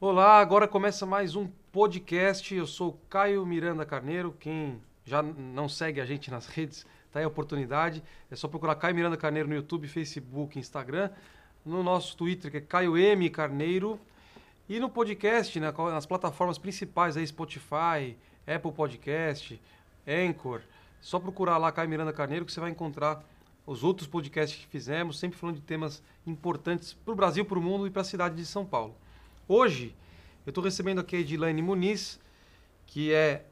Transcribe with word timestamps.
Olá, 0.00 0.38
agora 0.38 0.68
começa 0.68 1.04
mais 1.04 1.34
um 1.34 1.48
podcast. 1.72 2.54
Eu 2.54 2.68
sou 2.68 3.00
Caio 3.10 3.44
Miranda 3.44 3.84
Carneiro. 3.84 4.32
Quem 4.38 4.80
já 5.04 5.20
não 5.20 5.68
segue 5.68 6.00
a 6.00 6.06
gente 6.06 6.30
nas 6.30 6.46
redes, 6.54 6.86
tá 7.10 7.18
aí 7.18 7.24
a 7.24 7.28
oportunidade. 7.28 8.00
É 8.30 8.36
só 8.36 8.46
procurar 8.46 8.76
Caio 8.76 8.94
Miranda 8.94 9.16
Carneiro 9.16 9.48
no 9.48 9.56
YouTube, 9.56 9.88
Facebook, 9.88 10.56
Instagram. 10.56 11.10
No 11.66 11.82
nosso 11.82 12.16
Twitter, 12.16 12.48
que 12.48 12.58
é 12.58 12.60
Caio 12.60 12.96
M 12.96 13.28
Carneiro. 13.28 13.98
E 14.68 14.78
no 14.78 14.88
podcast, 14.88 15.58
né, 15.58 15.74
nas 15.76 16.06
plataformas 16.06 16.58
principais 16.58 17.16
aí, 17.16 17.26
Spotify, 17.26 18.16
Apple 18.46 18.70
Podcast, 18.70 19.60
Anchor. 20.06 20.60
Só 21.00 21.18
procurar 21.18 21.58
lá 21.58 21.72
Caio 21.72 21.88
Miranda 21.88 22.12
Carneiro 22.12 22.44
que 22.44 22.52
você 22.52 22.60
vai 22.60 22.70
encontrar 22.70 23.24
os 23.66 23.82
outros 23.82 24.06
podcasts 24.06 24.60
que 24.60 24.66
fizemos, 24.68 25.18
sempre 25.18 25.36
falando 25.36 25.56
de 25.56 25.62
temas 25.62 26.00
importantes 26.24 26.92
para 26.92 27.12
o 27.12 27.16
Brasil, 27.16 27.44
para 27.44 27.58
o 27.58 27.62
mundo 27.62 27.84
e 27.84 27.90
para 27.90 28.02
a 28.02 28.04
cidade 28.04 28.36
de 28.36 28.46
São 28.46 28.64
Paulo. 28.64 28.94
Hoje, 29.50 29.96
eu 30.44 30.50
estou 30.50 30.62
recebendo 30.62 30.98
aqui 30.98 31.16
a 31.16 31.20
Edilane 31.20 31.62
Muniz, 31.62 32.20
que 32.86 33.14
é 33.14 33.46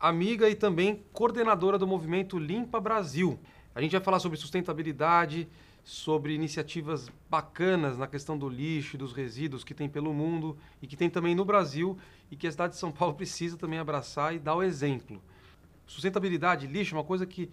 amiga 0.00 0.50
e 0.50 0.54
também 0.56 1.04
coordenadora 1.12 1.78
do 1.78 1.86
movimento 1.86 2.40
Limpa 2.40 2.80
Brasil. 2.80 3.38
A 3.72 3.80
gente 3.80 3.92
vai 3.92 4.00
falar 4.00 4.18
sobre 4.18 4.36
sustentabilidade, 4.36 5.46
sobre 5.84 6.34
iniciativas 6.34 7.08
bacanas 7.30 7.96
na 7.96 8.08
questão 8.08 8.36
do 8.36 8.48
lixo 8.48 8.96
e 8.96 8.98
dos 8.98 9.12
resíduos 9.12 9.62
que 9.62 9.72
tem 9.72 9.88
pelo 9.88 10.12
mundo 10.12 10.58
e 10.82 10.88
que 10.88 10.96
tem 10.96 11.08
também 11.08 11.36
no 11.36 11.44
Brasil 11.44 11.96
e 12.32 12.34
que 12.34 12.48
a 12.48 12.50
cidade 12.50 12.72
de 12.72 12.80
São 12.80 12.90
Paulo 12.90 13.14
precisa 13.16 13.56
também 13.56 13.78
abraçar 13.78 14.34
e 14.34 14.40
dar 14.40 14.56
o 14.56 14.62
exemplo. 14.64 15.22
Sustentabilidade, 15.86 16.66
lixo, 16.66 16.96
é 16.96 16.98
uma 16.98 17.04
coisa 17.04 17.24
que, 17.24 17.48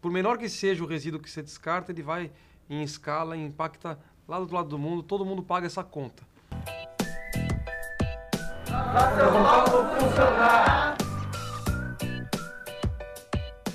por 0.00 0.12
menor 0.12 0.38
que 0.38 0.48
seja 0.48 0.84
o 0.84 0.86
resíduo 0.86 1.18
que 1.18 1.28
você 1.28 1.42
descarta, 1.42 1.90
ele 1.90 2.04
vai 2.04 2.30
em 2.70 2.84
escala 2.84 3.36
e 3.36 3.44
impacta 3.44 3.98
lá 4.28 4.36
do 4.36 4.42
outro 4.42 4.54
lado 4.54 4.68
do 4.68 4.78
mundo, 4.78 5.02
todo 5.02 5.24
mundo 5.24 5.42
paga 5.42 5.66
essa 5.66 5.82
conta. 5.82 6.22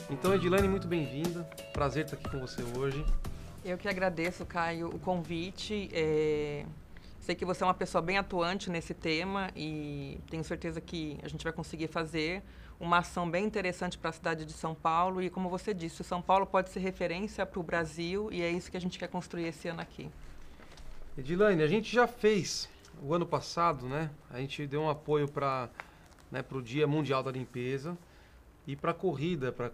Então, 0.10 0.36
Edilane, 0.36 0.68
muito 0.68 0.88
bem-vinda. 0.88 1.44
Prazer 1.74 2.06
estar 2.06 2.16
aqui 2.16 2.30
com 2.30 2.40
você 2.40 2.62
hoje. 2.78 3.04
Eu 3.66 3.78
que 3.78 3.88
agradeço, 3.88 4.46
Caio, 4.46 4.88
o 4.88 5.00
convite. 5.00 5.90
É... 5.94 6.66
Sei 7.20 7.36
que 7.36 7.46
você 7.46 7.64
é 7.64 7.68
uma 7.68 7.74
pessoa 7.74 8.02
bem 8.02 8.18
atuante 8.18 8.70
nesse 8.70 8.94
tema 8.94 9.50
e 9.56 10.20
tenho 10.30 10.44
certeza 10.44 10.82
que 10.82 11.18
a 11.24 11.28
gente 11.28 11.44
vai 11.44 11.54
conseguir 11.54 11.88
fazer 11.88 12.44
uma 12.80 12.98
ação 12.98 13.30
bem 13.30 13.46
interessante 13.46 13.98
para 13.98 14.10
a 14.10 14.14
cidade 14.14 14.46
de 14.46 14.54
São 14.54 14.74
Paulo. 14.74 15.22
E 15.22 15.30
como 15.30 15.50
você 15.50 15.74
disse, 15.74 16.04
São 16.04 16.22
Paulo 16.22 16.46
pode 16.46 16.70
ser 16.72 16.80
referência 16.80 17.46
para 17.46 17.60
o 17.60 17.64
Brasil 17.64 18.30
e 18.32 18.42
é 18.42 18.50
isso 18.50 18.72
que 18.72 18.78
a 18.78 18.82
gente 18.82 18.98
quer 18.98 19.08
construir 19.08 19.46
esse 19.48 19.68
ano 19.68 19.82
aqui. 19.82 20.10
Edilane, 21.18 21.62
a 21.62 21.68
gente 21.68 21.94
já 21.94 22.08
fez 22.08 22.68
o 23.02 23.14
ano 23.14 23.26
passado, 23.26 23.88
né? 23.88 24.12
A 24.30 24.40
gente 24.40 24.66
deu 24.68 24.82
um 24.82 24.90
apoio 24.90 25.28
para 25.28 25.70
né, 26.32 26.44
o 26.52 26.62
Dia 26.62 26.86
Mundial 26.86 27.24
da 27.24 27.32
Limpeza 27.32 27.98
e 28.68 28.76
para 28.76 28.92
a 28.92 28.94
corrida, 28.94 29.52
para 29.52 29.68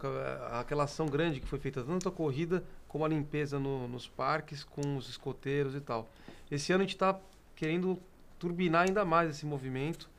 aquela 0.60 0.86
ação 0.86 1.08
grande 1.08 1.42
que 1.42 1.48
foi 1.48 1.60
feita, 1.60 1.84
tanto 1.84 2.08
a 2.08 2.12
corrida 2.12 2.64
como 2.88 3.04
a 3.04 3.08
limpeza 3.08 3.60
no, 3.60 3.88
nos 3.88 4.08
parques, 4.08 4.64
com 4.64 4.96
os 4.96 5.10
escoteiros 5.10 5.76
e 5.76 5.82
tal. 5.82 6.08
Esse 6.50 6.72
ano 6.72 6.84
a 6.84 6.86
gente 6.86 6.96
está 6.96 7.20
querendo 7.56 8.00
turbinar 8.40 8.88
ainda 8.88 9.04
mais 9.04 9.30
esse 9.30 9.46
movimento. 9.46 10.10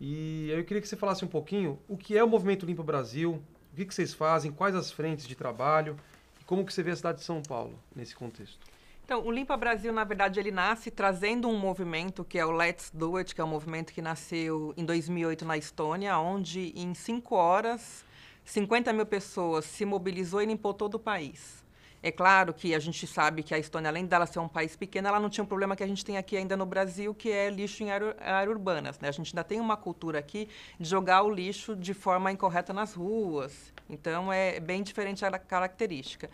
E 0.00 0.50
eu 0.50 0.64
queria 0.64 0.82
que 0.82 0.88
você 0.88 0.96
falasse 0.96 1.24
um 1.24 1.28
pouquinho 1.28 1.78
o 1.88 1.96
que 1.96 2.18
é 2.18 2.24
o 2.24 2.28
Movimento 2.28 2.66
Limpa 2.66 2.82
Brasil, 2.82 3.40
o 3.72 3.76
que, 3.76 3.84
que 3.84 3.94
vocês 3.94 4.12
fazem, 4.12 4.50
quais 4.50 4.74
as 4.74 4.90
frentes 4.90 5.26
de 5.26 5.36
trabalho 5.36 5.96
e 6.40 6.44
como 6.44 6.66
que 6.66 6.74
você 6.74 6.82
vê 6.82 6.90
a 6.90 6.96
cidade 6.96 7.18
de 7.18 7.24
São 7.24 7.40
Paulo 7.42 7.78
nesse 7.94 8.14
contexto. 8.16 8.58
Então, 9.04 9.22
o 9.22 9.30
Limpa 9.30 9.54
Brasil, 9.54 9.92
na 9.92 10.02
verdade, 10.02 10.40
ele 10.40 10.50
nasce 10.50 10.90
trazendo 10.90 11.46
um 11.46 11.58
movimento 11.58 12.24
que 12.24 12.38
é 12.38 12.46
o 12.46 12.50
Let's 12.50 12.90
Do 12.90 13.18
It, 13.18 13.34
que 13.34 13.40
é 13.40 13.44
um 13.44 13.48
movimento 13.48 13.92
que 13.92 14.00
nasceu 14.00 14.72
em 14.78 14.84
2008 14.84 15.44
na 15.44 15.58
Estônia, 15.58 16.16
onde 16.18 16.72
em 16.74 16.94
cinco 16.94 17.34
horas 17.34 18.02
50 18.46 18.94
mil 18.94 19.04
pessoas 19.04 19.66
se 19.66 19.84
mobilizou 19.84 20.40
e 20.40 20.46
limpou 20.46 20.72
todo 20.72 20.94
o 20.94 20.98
país. 20.98 21.62
É 22.02 22.10
claro 22.10 22.54
que 22.54 22.74
a 22.74 22.78
gente 22.78 23.06
sabe 23.06 23.42
que 23.42 23.54
a 23.54 23.58
Estônia, 23.58 23.90
além 23.90 24.06
dela 24.06 24.24
ser 24.24 24.38
um 24.38 24.48
país 24.48 24.74
pequeno, 24.74 25.08
ela 25.08 25.20
não 25.20 25.28
tinha 25.28 25.44
um 25.44 25.46
problema 25.46 25.76
que 25.76 25.82
a 25.82 25.86
gente 25.86 26.02
tem 26.02 26.16
aqui 26.16 26.34
ainda 26.34 26.56
no 26.56 26.64
Brasil, 26.64 27.14
que 27.14 27.30
é 27.30 27.50
lixo 27.50 27.82
em 27.82 27.90
áreas 27.90 28.14
área 28.20 28.50
urbanas. 28.50 28.98
Né? 29.00 29.08
A 29.08 29.12
gente 29.12 29.32
ainda 29.34 29.44
tem 29.44 29.60
uma 29.60 29.76
cultura 29.76 30.18
aqui 30.18 30.48
de 30.80 30.88
jogar 30.88 31.22
o 31.22 31.30
lixo 31.30 31.76
de 31.76 31.92
forma 31.92 32.32
incorreta 32.32 32.72
nas 32.72 32.94
ruas. 32.94 33.70
Então, 33.88 34.32
é 34.32 34.60
bem 34.60 34.82
diferente 34.82 35.24
a 35.26 35.38
característica. 35.38 36.30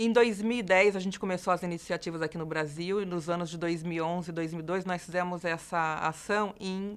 Em 0.00 0.12
2010, 0.12 0.94
a 0.94 1.00
gente 1.00 1.18
começou 1.18 1.52
as 1.52 1.64
iniciativas 1.64 2.22
aqui 2.22 2.38
no 2.38 2.46
Brasil, 2.46 3.02
e 3.02 3.04
nos 3.04 3.28
anos 3.28 3.50
de 3.50 3.58
2011 3.58 4.30
e 4.30 4.32
2002, 4.32 4.84
nós 4.84 5.04
fizemos 5.04 5.44
essa 5.44 5.94
ação 5.96 6.54
em, 6.60 6.96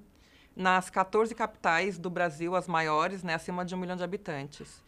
nas 0.56 0.92
14 0.92 1.34
capitais 1.34 1.98
do 1.98 2.12
Brasil, 2.12 2.56
as 2.56 2.68
maiores, 2.68 3.24
né, 3.24 3.34
acima 3.34 3.66
de 3.66 3.74
um 3.74 3.80
milhão 3.80 3.96
de 3.96 4.04
habitantes. 4.04 4.84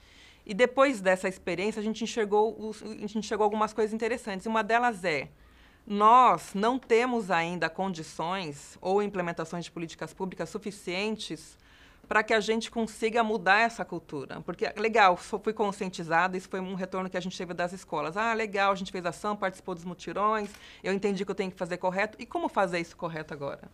E 0.46 0.54
depois 0.54 1.02
dessa 1.02 1.28
experiência, 1.28 1.80
a 1.80 1.84
gente 1.84 2.04
enxergou, 2.04 2.56
os, 2.60 2.84
a 2.84 2.88
gente 2.90 3.18
enxergou 3.18 3.46
algumas 3.46 3.74
coisas 3.74 3.96
interessantes. 3.96 4.46
Uma 4.46 4.64
delas 4.64 5.04
é, 5.04 5.30
nós 5.84 6.52
não 6.54 6.78
temos 6.78 7.32
ainda 7.32 7.68
condições 7.68 8.78
ou 8.80 9.02
implementações 9.02 9.66
de 9.66 9.72
políticas 9.72 10.14
públicas 10.14 10.52
suficientes 10.52 11.58
para 12.08 12.22
que 12.24 12.34
a 12.34 12.40
gente 12.40 12.70
consiga 12.70 13.24
mudar 13.24 13.62
essa 13.62 13.86
cultura. 13.86 14.42
Porque, 14.42 14.68
legal, 14.78 15.16
fui 15.16 15.54
conscientizada, 15.54 16.38
isso 16.38 16.50
foi 16.50 16.60
um 16.60 16.76
retorno 16.76 17.10
que 17.10 17.18
a 17.18 17.20
gente 17.20 17.38
teve 17.38 17.54
das 17.54 17.74
escolas. 17.74 18.18
Ah, 18.18 18.34
legal, 18.34 18.72
a 18.72 18.76
gente 18.76 18.92
fez 18.92 19.06
ação, 19.06 19.36
participou 19.36 19.74
dos 19.74 19.86
mutirões, 19.86 20.50
eu 20.84 20.94
entendi 20.94 21.24
que 21.26 21.32
eu 21.32 21.36
tenho 21.36 21.52
que 21.52 21.58
fazer 21.58 21.78
correto. 21.78 22.18
E 22.20 22.26
como 22.26 22.50
fazer 22.50 22.80
isso 22.80 22.96
correto 22.96 23.34
agora? 23.34 23.70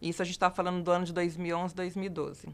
Isso 0.00 0.22
a 0.22 0.24
gente 0.24 0.34
está 0.34 0.50
falando 0.50 0.82
do 0.82 0.90
ano 0.90 1.04
de 1.04 1.12
2011, 1.12 1.74
2012. 1.74 2.48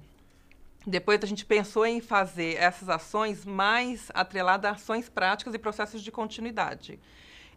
Depois 0.86 1.22
a 1.22 1.26
gente 1.26 1.46
pensou 1.46 1.86
em 1.86 2.00
fazer 2.00 2.56
essas 2.56 2.88
ações 2.90 3.44
mais 3.44 4.10
atreladas 4.12 4.70
a 4.70 4.74
ações 4.74 5.08
práticas 5.08 5.54
e 5.54 5.58
processos 5.58 6.02
de 6.02 6.12
continuidade. 6.12 7.00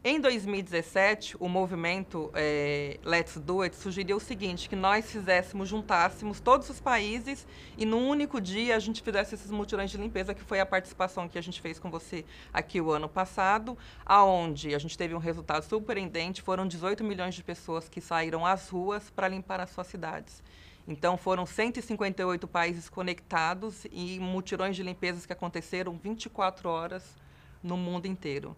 Em 0.03 0.21
2017, 0.21 1.35
o 1.39 1.49
movimento 1.49 2.29
é, 2.35 2.99
Let's 3.03 3.37
Do 3.39 3.61
It 3.61 3.75
sugeriu 3.75 4.17
o 4.17 4.19
seguinte, 4.19 4.69
que 4.69 4.75
nós 4.75 5.11
fizéssemos, 5.11 5.67
juntássemos 5.67 6.39
todos 6.39 6.69
os 6.69 6.79
países 6.79 7.47
e 7.75 7.83
num 7.83 8.07
único 8.07 8.39
dia 8.39 8.75
a 8.75 8.79
gente 8.79 9.01
fizesse 9.01 9.33
esses 9.33 9.49
mutirões 9.49 9.89
de 9.89 9.97
limpeza, 9.97 10.35
que 10.35 10.43
foi 10.43 10.59
a 10.59 10.65
participação 10.67 11.27
que 11.27 11.37
a 11.37 11.41
gente 11.41 11.59
fez 11.59 11.79
com 11.79 11.89
você 11.89 12.23
aqui 12.53 12.79
o 12.79 12.91
ano 12.91 13.09
passado, 13.09 13.75
aonde 14.05 14.75
a 14.75 14.79
gente 14.79 14.95
teve 14.95 15.15
um 15.15 15.19
resultado 15.19 15.63
surpreendente, 15.63 16.43
foram 16.43 16.67
18 16.67 17.03
milhões 17.03 17.33
de 17.33 17.43
pessoas 17.43 17.89
que 17.89 17.99
saíram 17.99 18.45
às 18.45 18.69
ruas 18.69 19.09
para 19.09 19.27
limpar 19.27 19.59
as 19.59 19.71
suas 19.71 19.87
cidades. 19.87 20.43
Então, 20.87 21.17
foram 21.17 21.45
158 21.45 22.47
países 22.47 22.87
conectados 22.87 23.85
e 23.91 24.19
mutirões 24.19 24.75
de 24.75 24.83
limpezas 24.83 25.25
que 25.25 25.33
aconteceram 25.33 25.97
24 25.97 26.69
horas 26.69 27.03
no 27.63 27.75
mundo 27.75 28.05
inteiro. 28.05 28.55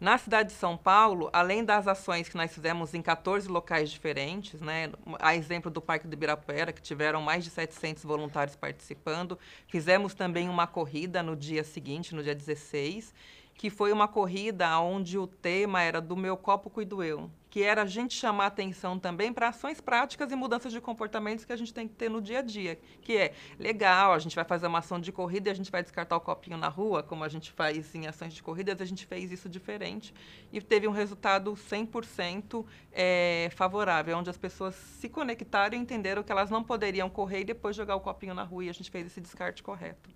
Na 0.00 0.16
cidade 0.16 0.50
de 0.50 0.54
São 0.54 0.76
Paulo, 0.76 1.28
além 1.32 1.64
das 1.64 1.88
ações 1.88 2.28
que 2.28 2.36
nós 2.36 2.54
fizemos 2.54 2.94
em 2.94 3.02
14 3.02 3.48
locais 3.48 3.90
diferentes, 3.90 4.60
né, 4.60 4.92
a 5.18 5.34
exemplo 5.34 5.68
do 5.72 5.80
Parque 5.80 6.06
do 6.06 6.12
Ibirapuera, 6.12 6.72
que 6.72 6.80
tiveram 6.80 7.20
mais 7.20 7.42
de 7.42 7.50
700 7.50 8.04
voluntários 8.04 8.54
participando, 8.54 9.36
fizemos 9.66 10.14
também 10.14 10.48
uma 10.48 10.68
corrida 10.68 11.20
no 11.20 11.34
dia 11.34 11.64
seguinte, 11.64 12.14
no 12.14 12.22
dia 12.22 12.34
16, 12.34 13.12
que 13.54 13.68
foi 13.68 13.90
uma 13.90 14.06
corrida 14.06 14.78
onde 14.78 15.18
o 15.18 15.26
tema 15.26 15.82
era 15.82 16.00
do 16.00 16.16
meu 16.16 16.36
copo 16.36 16.70
cuido 16.70 17.02
eu, 17.02 17.28
que 17.58 17.64
era 17.64 17.82
a 17.82 17.86
gente 17.86 18.14
chamar 18.14 18.46
atenção 18.46 19.00
também 19.00 19.32
para 19.32 19.48
ações 19.48 19.80
práticas 19.80 20.30
e 20.30 20.36
mudanças 20.36 20.72
de 20.72 20.80
comportamentos 20.80 21.44
que 21.44 21.52
a 21.52 21.56
gente 21.56 21.74
tem 21.74 21.88
que 21.88 21.94
ter 21.96 22.08
no 22.08 22.22
dia 22.22 22.38
a 22.38 22.42
dia, 22.42 22.78
que 23.02 23.16
é 23.16 23.32
legal, 23.58 24.12
a 24.12 24.18
gente 24.20 24.36
vai 24.36 24.44
fazer 24.44 24.68
uma 24.68 24.78
ação 24.78 25.00
de 25.00 25.10
corrida 25.10 25.48
e 25.48 25.50
a 25.50 25.54
gente 25.54 25.68
vai 25.68 25.82
descartar 25.82 26.16
o 26.16 26.20
copinho 26.20 26.56
na 26.56 26.68
rua, 26.68 27.02
como 27.02 27.24
a 27.24 27.28
gente 27.28 27.50
faz 27.50 27.92
em 27.96 28.06
ações 28.06 28.32
de 28.32 28.44
corridas, 28.44 28.80
a 28.80 28.84
gente 28.84 29.04
fez 29.06 29.32
isso 29.32 29.48
diferente 29.48 30.14
e 30.52 30.60
teve 30.60 30.86
um 30.86 30.92
resultado 30.92 31.52
100% 31.54 32.64
é, 32.92 33.50
favorável, 33.56 34.16
onde 34.16 34.30
as 34.30 34.38
pessoas 34.38 34.76
se 34.76 35.08
conectaram 35.08 35.76
e 35.76 35.80
entenderam 35.80 36.22
que 36.22 36.30
elas 36.30 36.50
não 36.50 36.62
poderiam 36.62 37.10
correr 37.10 37.40
e 37.40 37.44
depois 37.44 37.74
jogar 37.74 37.96
o 37.96 38.00
copinho 38.00 38.34
na 38.34 38.44
rua 38.44 38.66
e 38.66 38.68
a 38.68 38.72
gente 38.72 38.88
fez 38.88 39.04
esse 39.04 39.20
descarte 39.20 39.64
correto. 39.64 40.08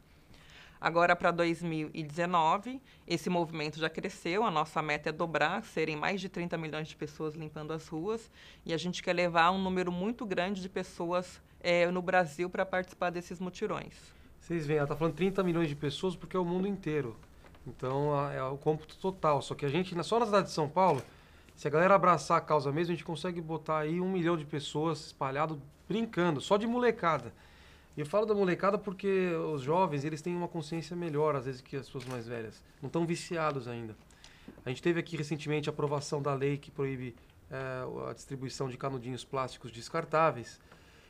Agora, 0.85 1.15
para 1.15 1.31
2019, 1.31 2.83
esse 3.07 3.31
movimento 3.31 3.79
já 3.79 3.89
cresceu, 3.89 4.43
a 4.43 4.51
nossa 4.51 4.83
meta 4.83 5.11
é 5.11 5.13
dobrar, 5.13 5.63
serem 5.63 5.95
mais 5.95 6.21
de 6.21 6.29
30 6.29 6.59
milhões 6.59 6.89
de 6.89 6.97
pessoas 6.97 7.37
limpando 7.37 7.73
as 7.73 7.87
ruas, 7.87 8.29
e 8.67 8.75
a 8.75 8.77
gente 8.77 9.01
quer 9.01 9.13
levar 9.13 9.53
um 9.53 9.63
número 9.63 9.93
muito 9.93 10.27
grande 10.27 10.61
de 10.61 10.69
pessoas 10.69 11.41
é, 11.61 11.89
no 11.89 12.03
Brasil 12.03 12.51
para 12.51 12.67
participar 12.67 13.11
desses 13.11 13.39
mutirões. 13.39 13.95
Vocês 14.41 14.67
veem, 14.67 14.79
ela 14.79 14.87
está 14.87 14.97
falando 14.97 15.15
30 15.15 15.45
milhões 15.45 15.69
de 15.69 15.77
pessoas 15.77 16.17
porque 16.17 16.37
é 16.37 16.41
o 16.41 16.45
mundo 16.45 16.67
inteiro. 16.67 17.17
Então, 17.65 18.29
é 18.33 18.43
o 18.43 18.59
cômputo 18.59 18.99
total. 18.99 19.41
Só 19.41 19.55
que 19.55 19.65
a 19.65 19.69
gente, 19.69 19.95
só 20.03 20.19
na 20.19 20.27
cidade 20.27 20.49
de 20.49 20.53
São 20.53 20.69
Paulo, 20.69 21.01
se 21.55 21.69
a 21.69 21.71
galera 21.71 21.95
abraçar 21.95 22.39
a 22.39 22.41
causa 22.41 22.73
mesmo, 22.73 22.93
a 22.93 22.97
gente 22.97 23.05
consegue 23.05 23.41
botar 23.41 23.79
aí 23.79 24.01
um 24.01 24.11
milhão 24.11 24.37
de 24.37 24.45
pessoas 24.45 25.07
espalhado 25.07 25.63
brincando, 25.89 26.41
só 26.41 26.57
de 26.57 26.67
molecada. 26.67 27.33
E 27.97 28.01
eu 28.01 28.07
falo 28.07 28.25
da 28.25 28.35
molecada 28.35 28.79
porque 28.79 29.31
os 29.53 29.63
jovens, 29.63 30.05
eles 30.05 30.23
têm 30.23 30.35
uma 30.35 30.49
consciência 30.49 30.97
melhor, 30.97 31.37
às 31.37 31.45
vezes, 31.45 31.61
que 31.61 31.77
as 31.77 31.87
pessoas 31.87 32.07
mais 32.07 32.27
velhas. 32.27 32.63
Não 32.81 32.87
estão 32.87 33.05
viciados 33.05 33.69
ainda. 33.69 33.95
A 34.65 34.71
gente 34.71 34.83
teve 34.83 34.99
aqui 34.99 35.17
recentemente 35.17 35.69
a 35.69 35.73
aprovação 35.73 36.23
da 36.23 36.33
lei 36.35 36.57
que 36.57 36.71
proíbe 36.71 37.15
é, 37.51 38.09
a 38.09 38.13
distribuição 38.15 38.69
de 38.69 38.79
canudinhos 38.79 39.25
plásticos 39.25 39.71
descartáveis. 39.71 40.59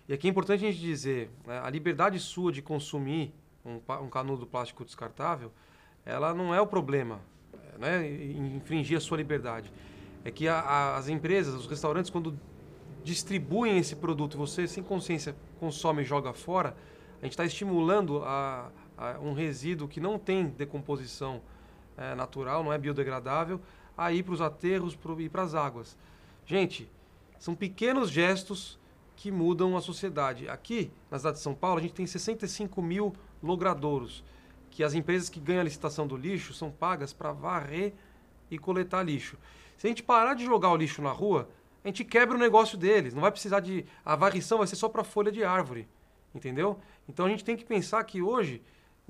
E 0.08 0.12
aqui 0.12 0.26
é 0.26 0.30
importante 0.30 0.64
a 0.64 0.70
gente 0.70 0.80
dizer, 0.80 1.30
né, 1.46 1.60
a 1.62 1.70
liberdade 1.70 2.18
sua 2.18 2.50
de 2.50 2.60
consumir 2.60 3.32
um, 3.64 3.80
um, 4.02 4.08
canudo 4.08 4.44
plástico 4.44 4.84
descartável, 4.84 5.52
ela 6.04 6.34
não 6.34 6.52
é 6.52 6.60
o 6.60 6.66
problema, 6.66 7.20
né, 7.78 8.10
infringir 8.56 8.96
a 8.96 9.00
sua 9.00 9.18
liberdade. 9.18 9.72
É 10.24 10.32
que 10.32 10.48
a, 10.48 10.58
a, 10.58 10.96
as 10.96 11.08
empresas, 11.08 11.54
os 11.54 11.66
restaurantes, 11.66 12.10
quando 12.10 12.36
distribuem 13.04 13.78
esse 13.78 13.94
produto 13.94 14.36
você, 14.36 14.66
sem 14.66 14.82
consciência, 14.82 15.36
consome 15.62 16.02
e 16.02 16.04
joga 16.04 16.32
fora, 16.32 16.76
a 17.20 17.24
gente 17.24 17.34
está 17.34 17.44
estimulando 17.44 18.20
a, 18.24 18.68
a, 18.98 19.20
um 19.20 19.32
resíduo 19.32 19.86
que 19.86 20.00
não 20.00 20.18
tem 20.18 20.48
decomposição 20.48 21.40
é, 21.96 22.16
natural, 22.16 22.64
não 22.64 22.72
é 22.72 22.78
biodegradável, 22.78 23.60
a 23.96 24.10
ir 24.10 24.24
para 24.24 24.34
os 24.34 24.40
aterros 24.40 24.98
e 25.20 25.28
para 25.28 25.42
as 25.42 25.54
águas. 25.54 25.96
Gente, 26.44 26.90
são 27.38 27.54
pequenos 27.54 28.10
gestos 28.10 28.76
que 29.14 29.30
mudam 29.30 29.76
a 29.76 29.80
sociedade. 29.80 30.48
Aqui, 30.48 30.90
na 31.08 31.18
cidade 31.18 31.36
de 31.36 31.42
São 31.44 31.54
Paulo, 31.54 31.78
a 31.78 31.82
gente 31.82 31.94
tem 31.94 32.08
65 32.08 32.82
mil 32.82 33.14
logradouros, 33.40 34.24
que 34.68 34.82
as 34.82 34.94
empresas 34.94 35.28
que 35.28 35.38
ganham 35.38 35.60
a 35.60 35.64
licitação 35.64 36.08
do 36.08 36.16
lixo 36.16 36.52
são 36.52 36.72
pagas 36.72 37.12
para 37.12 37.30
varrer 37.30 37.92
e 38.50 38.58
coletar 38.58 39.04
lixo. 39.04 39.38
Se 39.76 39.86
a 39.86 39.90
gente 39.90 40.02
parar 40.02 40.34
de 40.34 40.44
jogar 40.44 40.72
o 40.72 40.76
lixo 40.76 41.00
na 41.00 41.12
rua, 41.12 41.48
a 41.84 41.88
gente 41.88 42.04
quebra 42.04 42.36
o 42.36 42.38
negócio 42.38 42.78
deles. 42.78 43.14
Não 43.14 43.20
vai 43.20 43.30
precisar 43.30 43.60
de. 43.60 43.84
A 44.04 44.14
varrição 44.14 44.58
vai 44.58 44.66
ser 44.66 44.76
só 44.76 44.88
para 44.88 45.02
folha 45.02 45.32
de 45.32 45.42
árvore. 45.42 45.88
Entendeu? 46.34 46.78
Então 47.08 47.26
a 47.26 47.28
gente 47.28 47.44
tem 47.44 47.56
que 47.56 47.64
pensar 47.64 48.02
que 48.04 48.22
hoje, 48.22 48.62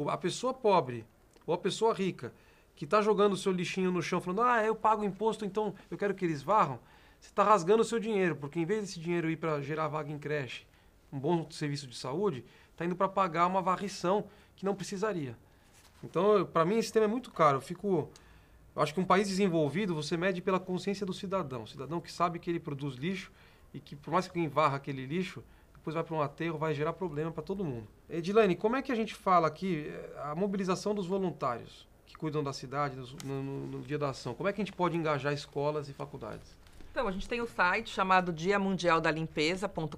a 0.08 0.16
pessoa 0.16 0.52
pobre 0.52 1.04
ou 1.46 1.54
a 1.54 1.58
pessoa 1.58 1.94
rica 1.94 2.32
que 2.74 2.84
está 2.84 3.00
jogando 3.02 3.34
o 3.34 3.36
seu 3.36 3.52
lixinho 3.52 3.92
no 3.92 4.02
chão, 4.02 4.20
falando, 4.20 4.42
ah, 4.42 4.64
eu 4.64 4.74
pago 4.74 5.04
imposto, 5.04 5.44
então 5.44 5.74
eu 5.90 5.98
quero 5.98 6.14
que 6.14 6.24
eles 6.24 6.42
varram, 6.42 6.78
você 7.20 7.28
está 7.28 7.44
rasgando 7.44 7.82
o 7.82 7.84
seu 7.84 7.98
dinheiro, 7.98 8.34
porque 8.34 8.58
em 8.58 8.64
vez 8.64 8.80
desse 8.80 8.98
dinheiro 8.98 9.30
ir 9.30 9.36
para 9.36 9.60
gerar 9.60 9.86
vaga 9.88 10.10
em 10.10 10.18
creche, 10.18 10.66
um 11.12 11.18
bom 11.18 11.46
serviço 11.50 11.86
de 11.86 11.96
saúde, 11.96 12.44
está 12.72 12.84
indo 12.84 12.96
para 12.96 13.08
pagar 13.08 13.46
uma 13.46 13.60
varrição 13.60 14.24
que 14.56 14.64
não 14.64 14.74
precisaria. 14.74 15.36
Então, 16.02 16.44
para 16.46 16.64
mim, 16.64 16.78
esse 16.78 16.92
tema 16.92 17.04
é 17.04 17.08
muito 17.08 17.30
caro. 17.30 17.58
Eu 17.58 17.60
fico. 17.60 18.10
Eu 18.74 18.82
acho 18.82 18.94
que 18.94 19.00
um 19.00 19.04
país 19.04 19.28
desenvolvido, 19.28 19.94
você 19.94 20.16
mede 20.16 20.40
pela 20.40 20.58
consciência 20.58 21.04
do 21.04 21.12
cidadão. 21.12 21.64
O 21.64 21.66
cidadão 21.66 22.00
que 22.00 22.10
sabe 22.10 22.38
que 22.38 22.50
ele 22.50 22.60
produz 22.60 22.94
lixo 22.96 23.30
e 23.74 23.80
que, 23.80 23.94
por 23.94 24.10
mais 24.10 24.26
que 24.26 24.30
alguém 24.30 24.48
varra 24.48 24.76
aquele 24.76 25.04
lixo, 25.04 25.42
depois 25.74 25.94
vai 25.94 26.04
para 26.04 26.14
um 26.14 26.22
aterro, 26.22 26.58
vai 26.58 26.72
gerar 26.72 26.92
problema 26.92 27.30
para 27.30 27.42
todo 27.42 27.64
mundo. 27.64 27.88
Edilane, 28.08 28.54
como 28.54 28.76
é 28.76 28.82
que 28.82 28.92
a 28.92 28.94
gente 28.94 29.14
fala 29.14 29.48
aqui 29.48 29.88
eh, 29.88 30.20
a 30.22 30.34
mobilização 30.34 30.94
dos 30.94 31.06
voluntários 31.06 31.88
que 32.06 32.16
cuidam 32.16 32.42
da 32.42 32.52
cidade 32.52 32.96
no, 33.24 33.42
no, 33.42 33.66
no 33.66 33.80
dia 33.82 33.98
da 33.98 34.10
ação? 34.10 34.32
Como 34.32 34.48
é 34.48 34.52
que 34.52 34.60
a 34.60 34.64
gente 34.64 34.72
pode 34.72 34.96
engajar 34.96 35.32
escolas 35.32 35.88
e 35.88 35.92
faculdades? 35.92 36.56
Então, 36.92 37.08
a 37.08 37.10
gente 37.10 37.28
tem 37.28 37.40
o 37.40 37.46
site 37.46 37.90
chamado 37.90 38.32
Dia 38.32 38.58
Mundial 38.58 39.00
da 39.00 39.10
Limpeza.com.br. 39.10 39.96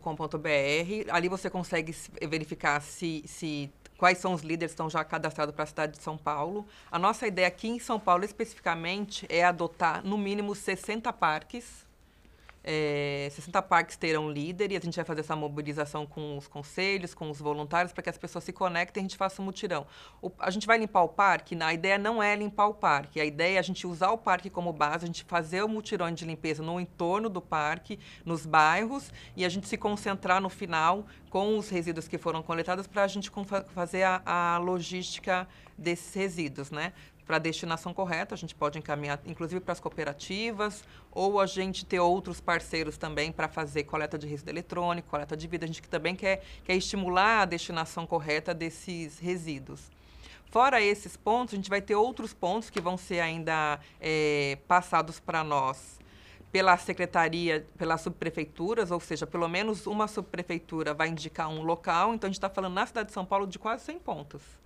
Ali 1.11 1.29
você 1.29 1.51
consegue 1.51 1.95
verificar 2.23 2.81
se, 2.81 3.23
se 3.27 3.71
quais 4.05 4.19
são 4.19 4.35
os 4.35 4.43
líderes 4.43 4.73
que 4.73 4.75
estão 4.75 4.91
já 4.91 5.03
cadastrados 5.03 5.55
para 5.55 5.65
a 5.65 5.67
cidade 5.67 5.97
de 5.97 6.03
São 6.03 6.19
Paulo. 6.19 6.67
A 6.93 6.99
nossa 6.99 7.27
ideia 7.27 7.49
aqui 7.49 7.69
em 7.69 7.79
São 7.79 7.99
Paulo, 7.99 8.23
especificamente, 8.23 9.25
é 9.31 9.43
adotar 9.43 10.05
no 10.05 10.19
mínimo 10.19 10.55
60 10.55 11.11
parques 11.15 11.87
é, 12.65 13.29
60 13.31 13.61
parques 13.63 13.97
terão 13.97 14.31
líder 14.31 14.73
e 14.73 14.77
a 14.77 14.81
gente 14.81 14.97
vai 14.97 15.05
fazer 15.05 15.21
essa 15.21 15.37
mobilização 15.37 16.07
com 16.07 16.39
os 16.39 16.49
conselhos, 16.49 17.13
com 17.13 17.31
os 17.31 17.39
voluntários, 17.39 17.93
para 17.93 18.03
que 18.03 18.09
as 18.09 18.17
pessoas 18.17 18.43
se 18.43 18.53
conectem 18.53 19.03
e 19.03 19.05
a 19.05 19.09
gente 19.09 19.17
faça 19.19 19.43
um 19.43 19.45
mutirão. 19.45 19.87
O, 20.23 20.31
a 20.39 20.51
gente 20.51 20.67
vai 20.67 20.79
limpar 20.79 21.03
o 21.03 21.09
parque? 21.09 21.57
a 21.63 21.75
ideia 21.75 21.99
não 21.99 22.23
é 22.23 22.35
limpar 22.35 22.67
o 22.67 22.75
parque. 22.75 23.21
A 23.21 23.25
ideia 23.25 23.57
é 23.57 23.59
a 23.59 23.63
gente 23.63 23.87
usar 23.87 24.11
o 24.11 24.19
parque 24.19 24.49
como 24.49 24.73
base, 24.73 25.05
a 25.05 25.07
gente 25.07 25.25
fazer 25.25 25.63
o 25.63 25.69
mutirão 25.69 26.11
de 26.11 26.25
limpeza 26.25 26.63
no 26.63 26.81
entorno 26.81 27.29
do 27.29 27.41
parque, 27.41 27.99
nos 28.25 28.47
bairros, 28.47 29.13
e 29.37 29.45
a 29.45 29.49
gente 29.49 29.69
se 29.69 29.77
concentrar 29.77 30.41
no 30.41 30.49
final 30.49 31.07
com 31.29 31.59
os 31.59 31.69
resíduos 31.69 32.09
que 32.09 32.17
foram 32.17 32.43
coletados 32.43 32.87
para 32.87 33.03
a 33.03 33.09
gente 33.09 33.31
fazer 33.75 34.05
a, 34.05 34.23
a 34.25 34.59
logística 34.59 35.47
desses 35.77 36.15
resíduos, 36.15 36.71
né? 36.71 36.93
Para 37.27 37.37
a 37.37 37.39
destinação 37.39 37.93
correta. 37.93 38.35
A 38.35 38.39
gente 38.39 38.55
pode 38.55 38.79
encaminhar, 38.79 39.21
inclusive, 39.27 39.61
para 39.61 39.73
as 39.73 39.81
cooperativas, 39.81 40.85
ou 41.11 41.41
a 41.41 41.47
gente 41.47 41.85
ter 41.85 42.01
outros 42.01 42.41
parceiros 42.41 42.97
também 42.97 43.33
para 43.33 43.49
fazer 43.49 43.85
coleta 43.85 44.19
de 44.19 44.27
resíduo 44.27 44.53
eletrônico, 44.53 45.09
coleta 45.09 45.37
de 45.37 45.47
vida. 45.47 45.65
A 45.65 45.69
gente 45.69 45.83
também 45.83 46.15
quer, 46.15 46.43
quer 46.65 46.75
estimular 46.75 47.43
a 47.43 47.45
destinação 47.45 48.07
correta 48.07 48.55
desses 48.55 49.19
resíduos. 49.19 49.91
Fora 50.51 50.81
esses 50.81 51.17
pontos, 51.17 51.55
a 51.55 51.57
gente 51.57 51.71
vai 51.71 51.81
ter 51.81 51.97
outros 51.97 52.33
pontos 52.33 52.71
que 52.71 52.81
vão 52.81 52.97
ser 52.97 53.21
ainda 53.21 53.81
é, 54.01 54.59
passados 54.69 55.19
para 55.19 55.43
nós 55.43 55.99
pela 56.53 56.77
secretaria, 56.77 57.67
pelas 57.77 58.03
subprefeituras, 58.03 58.93
ou 58.93 59.01
seja, 59.01 59.27
pelo 59.27 59.49
menos 59.49 59.89
uma 59.89 60.07
subprefeitura 60.07 60.95
vai 60.95 61.09
indicar 61.09 61.49
um 61.49 61.63
local. 61.63 62.15
Então, 62.15 62.29
a 62.29 62.31
gente 62.31 62.37
está 62.37 62.49
falando 62.49 62.75
na 62.75 62.87
cidade 62.87 63.09
de 63.09 63.13
São 63.13 63.27
Paulo 63.27 63.45
de 63.45 63.59
quase 63.59 63.85
100 63.87 63.99
pontos 63.99 64.64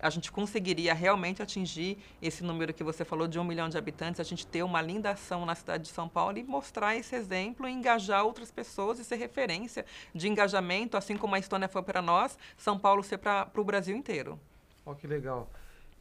a 0.00 0.10
gente 0.10 0.32
conseguiria 0.32 0.94
realmente 0.94 1.42
atingir 1.42 1.98
esse 2.20 2.42
número 2.42 2.72
que 2.72 2.82
você 2.82 3.04
falou 3.04 3.28
de 3.28 3.38
um 3.38 3.44
milhão 3.44 3.68
de 3.68 3.76
habitantes, 3.76 4.20
a 4.20 4.24
gente 4.24 4.46
ter 4.46 4.62
uma 4.62 4.80
linda 4.80 5.10
ação 5.10 5.44
na 5.44 5.54
cidade 5.54 5.84
de 5.84 5.90
São 5.90 6.08
Paulo 6.08 6.38
e 6.38 6.42
mostrar 6.42 6.96
esse 6.96 7.14
exemplo 7.14 7.68
e 7.68 7.72
engajar 7.72 8.24
outras 8.24 8.50
pessoas 8.50 8.98
e 8.98 9.04
ser 9.04 9.16
referência 9.16 9.84
de 10.14 10.28
engajamento, 10.28 10.96
assim 10.96 11.16
como 11.16 11.34
a 11.34 11.38
Estônia 11.38 11.68
foi 11.68 11.82
para 11.82 12.00
nós, 12.00 12.38
São 12.56 12.78
Paulo 12.78 13.02
ser 13.02 13.18
para 13.18 13.50
o 13.56 13.64
Brasil 13.64 13.96
inteiro. 13.96 14.38
Olha 14.86 14.96
que 14.96 15.06
legal. 15.06 15.50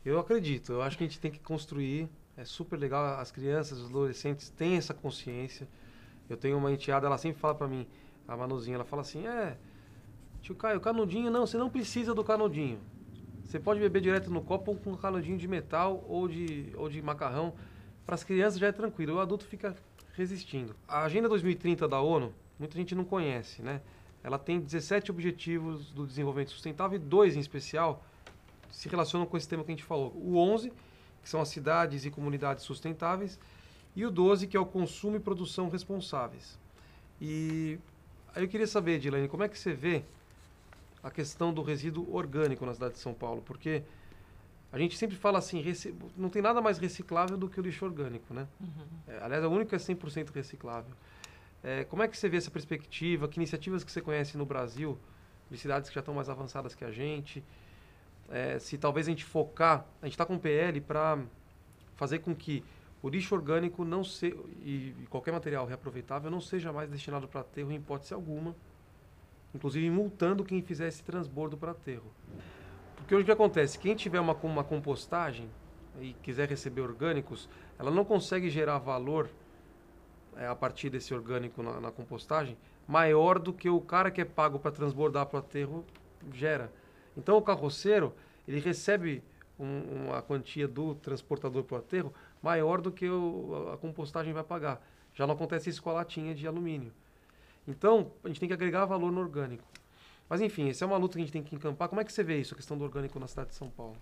Eu 0.06 0.18
acredito, 0.18 0.72
eu 0.72 0.81
acho 0.81 0.98
que 0.98 1.04
a 1.04 1.07
gente 1.07 1.19
tem 1.19 1.30
que 1.30 1.40
construir, 1.40 2.10
é 2.38 2.45
super 2.45 2.78
legal, 2.78 3.19
as 3.19 3.31
crianças, 3.31 3.80
os 3.80 3.90
adolescentes 3.90 4.50
têm 4.50 4.78
essa 4.78 4.94
consciência. 4.94 5.68
Eu 6.30 6.38
tenho 6.38 6.57
uma 6.57 6.72
enteada, 6.72 7.06
ela 7.06 7.18
sempre 7.18 7.40
fala 7.40 7.54
para 7.54 7.68
mim, 7.68 7.86
a 8.25 8.38
Manuzinha, 8.38 8.75
ela 8.75 8.86
fala 8.86 9.02
assim, 9.02 9.28
é, 9.28 9.57
tio 10.42 10.56
Caio, 10.56 10.80
canudinho, 10.80 11.30
não, 11.30 11.45
você 11.45 11.57
não 11.57 11.69
precisa 11.69 12.13
do 12.13 12.24
canudinho. 12.24 12.80
Você 13.50 13.60
pode 13.60 13.80
beber 13.80 14.00
direto 14.00 14.30
no 14.30 14.44
copo 14.44 14.69
ou 14.69 14.78
com 14.78 14.92
um 14.92 14.96
canudinho 14.96 15.36
de 15.36 15.48
metal 15.48 16.06
ou 16.07 16.28
de, 16.28 16.72
ou 16.75 16.88
de 16.88 17.01
macarrão. 17.01 17.56
Para 18.06 18.13
as 18.13 18.24
crianças 18.24 18.60
já 18.60 18.68
é 18.68 18.72
tranquilo, 18.72 19.16
o 19.16 19.19
adulto 19.19 19.44
fica 19.44 19.75
resistindo. 20.13 20.75
A 20.88 21.01
Agenda 21.01 21.28
2030 21.28 21.88
da 21.88 22.00
ONU, 22.00 22.31
muita 22.60 22.78
gente 22.78 22.94
não 22.94 23.04
conhece, 23.04 23.63
né? 23.63 23.81
Ela 24.24 24.38
tem 24.38 24.60
17 24.60 25.10
objetivos 25.10 25.90
do 25.90 26.06
desenvolvimento 26.06 26.51
sustentável 26.51 26.98
e 26.98 27.00
dois 27.00 27.36
em 27.36 27.40
especial 27.40 28.06
se 28.69 28.88
relacionam 28.88 29.25
com 29.25 29.36
esse 29.36 29.50
tema 29.50 29.63
que 29.63 29.72
a 29.72 29.75
gente 29.75 29.84
falou. 29.84 30.13
O 30.16 30.38
11, 30.38 30.72
que 31.24 31.28
são 31.28 31.42
as 31.42 31.50
cidades 31.50 32.06
e 32.06 32.12
comunidades 32.12 32.63
sustentáveis, 32.63 33.40
e 33.95 34.06
o 34.06 34.12
12, 34.12 34.45
que 34.45 34.56
é 34.56 34.60
o 34.60 34.66
consumo 34.66 35.16
e 35.16 35.19
produção 35.19 35.69
responsáveis. 35.69 36.60
E 37.19 37.80
aí 38.36 38.44
eu 38.44 38.48
queria 38.48 38.68
saber, 38.68 39.00
Dilane, 39.00 39.28
como 39.28 39.42
é 39.42 39.50
que 39.50 39.57
você 39.57 39.74
vê 39.74 40.04
a 41.04 41.10
questão 41.10 41.54
do 41.54 41.62
resíduo 41.62 42.14
orgânico 42.14 42.66
na 42.66 42.74
cidade 42.74 42.94
de 42.94 43.00
São 43.00 43.14
Paulo, 43.14 43.42
porque 43.42 43.84
a 44.72 44.78
gente 44.78 44.98
sempre 44.98 45.16
fala 45.16 45.40
assim, 45.40 45.64
não 46.16 46.30
tem 46.30 46.42
nada 46.42 46.62
mais 46.62 46.78
reciclável 46.78 47.38
do 47.38 47.50
que 47.50 47.60
o 47.60 47.64
lixo 47.64 47.86
orgânico, 47.86 48.34
né? 48.34 48.48
Uhum. 48.60 48.86
É, 49.08 49.20
aliás, 49.24 49.44
é 49.44 49.48
o 49.48 49.50
único 49.50 49.70
que 49.70 49.76
é 49.76 49.80
100% 49.80 50.32
reciclável. 50.34 50.94
É, 51.64 51.84
como 51.86 52.04
é 52.04 52.08
que 52.08 52.18
você 52.18 52.30
vê 52.30 52.38
essa 52.38 52.52
perspectiva? 52.52 53.28
Que 53.28 53.38
iniciativas 53.38 53.84
que 53.84 53.92
você 53.92 54.02
conhece 54.02 54.38
no 54.38 54.46
Brasil, 54.46 54.98
de 55.50 55.58
cidades 55.58 55.90
que 55.90 55.96
já 55.96 56.00
estão 56.00 56.14
mais 56.14 56.30
avançadas 56.30 56.76
que 56.76 56.86
a 56.86 56.92
gente? 56.92 57.44
É, 58.30 58.60
se 58.60 58.78
talvez 58.78 59.08
a 59.08 59.10
gente 59.10 59.26
focar, 59.26 59.86
a 60.02 60.06
gente 60.06 60.14
está 60.14 60.26
com 60.26 60.36
o 60.36 60.40
PL 60.40 60.80
para 60.82 61.18
fazer 61.96 62.20
com 62.20 62.36
que 62.36 62.64
o 63.02 63.10
lixo 63.10 63.34
orgânico 63.34 63.84
não 63.84 64.04
se, 64.04 64.28
e, 64.62 64.94
e 65.02 65.08
qualquer 65.10 65.32
material 65.32 65.66
reaproveitável 65.66 66.30
não 66.30 66.40
seja 66.40 66.72
mais 66.72 66.90
destinado 66.90 67.28
para 67.28 67.42
aterro 67.42 67.72
em 67.72 67.76
hipótese 67.76 68.14
alguma, 68.14 68.56
inclusive 69.54 69.90
multando 69.90 70.44
quem 70.44 70.62
fizer 70.62 70.88
esse 70.88 71.04
transbordo 71.04 71.58
para 71.58 71.72
aterro. 71.72 72.12
Porque 72.96 73.16
hoje 73.16 73.24
o 73.24 73.26
que 73.26 73.32
acontece? 73.32 73.80
Quem 73.80 73.96
tiver 73.96 74.20
uma, 74.20 74.34
uma 74.34 74.64
compostagem 74.64 75.50
e 76.00 76.14
quiser 76.22 76.48
receber 76.48 76.82
orgânicos, 76.82 77.50
ela 77.78 77.92
não 77.92 78.06
consegue 78.06 78.50
gerar 78.50 78.78
valor 78.78 79.30
é, 80.36 80.48
a 80.48 80.56
partir 80.56 80.90
desse 80.90 81.14
orgânico 81.14 81.62
na, 81.64 81.80
na, 81.82 81.92
compostagem 81.92 82.58
maior 82.88 83.40
do 83.40 83.52
que 83.52 83.70
o 83.70 83.82
cara 83.82 84.12
que 84.12 84.22
é 84.22 84.26
pago 84.26 84.60
para 84.60 84.72
transbordar 84.72 85.26
para 85.26 85.38
o 85.38 85.40
aterro 85.40 85.86
gera. 86.34 86.72
Então 87.18 87.38
o 87.38 87.42
carroceiro 87.42 88.14
ele 88.48 88.60
recebe 88.60 89.24
um, 89.60 90.06
uma 90.06 90.22
quantia 90.22 90.68
do 90.68 90.96
transportador 90.96 91.64
para 91.64 91.76
o 91.76 91.80
aterro 91.80 92.14
maior 92.42 92.80
do 92.80 92.92
que 92.92 93.10
o, 93.10 93.72
a 93.74 93.78
compostagem 93.78 94.34
vai 94.34 94.44
pagar. 94.44 94.82
Já 95.14 95.28
não 95.28 95.34
acontece 95.34 95.70
isso 95.70 95.84
com 95.84 95.90
a 95.90 95.94
latinha 95.94 96.34
de 96.34 96.48
alumínio. 96.48 96.94
Então, 97.69 98.11
a 98.23 98.28
gente 98.28 98.40
tem 98.40 98.49
que 98.49 98.54
agregar 98.54 98.85
valor 98.85 99.11
no 99.11 99.21
orgânico. 99.21 99.64
Mas, 100.28 100.42
enfim, 100.42 100.69
essa 100.69 100.83
é 100.83 100.88
uma 100.88 100.97
luta 100.97 101.14
que 101.14 101.19
a 101.19 101.23
gente 101.23 101.31
tem 101.31 101.44
que 101.44 101.56
encampar. 101.56 101.88
Como 101.88 102.02
é 102.02 102.04
que 102.04 102.11
você 102.11 102.23
vê 102.23 102.40
isso, 102.40 102.54
a 102.54 102.57
questão 102.57 102.78
do 102.78 102.83
orgânico 102.83 103.19
na 103.19 103.28
cidade 103.28 103.49
de 103.49 103.56
São 103.56 103.69
Paulo? 103.69 103.95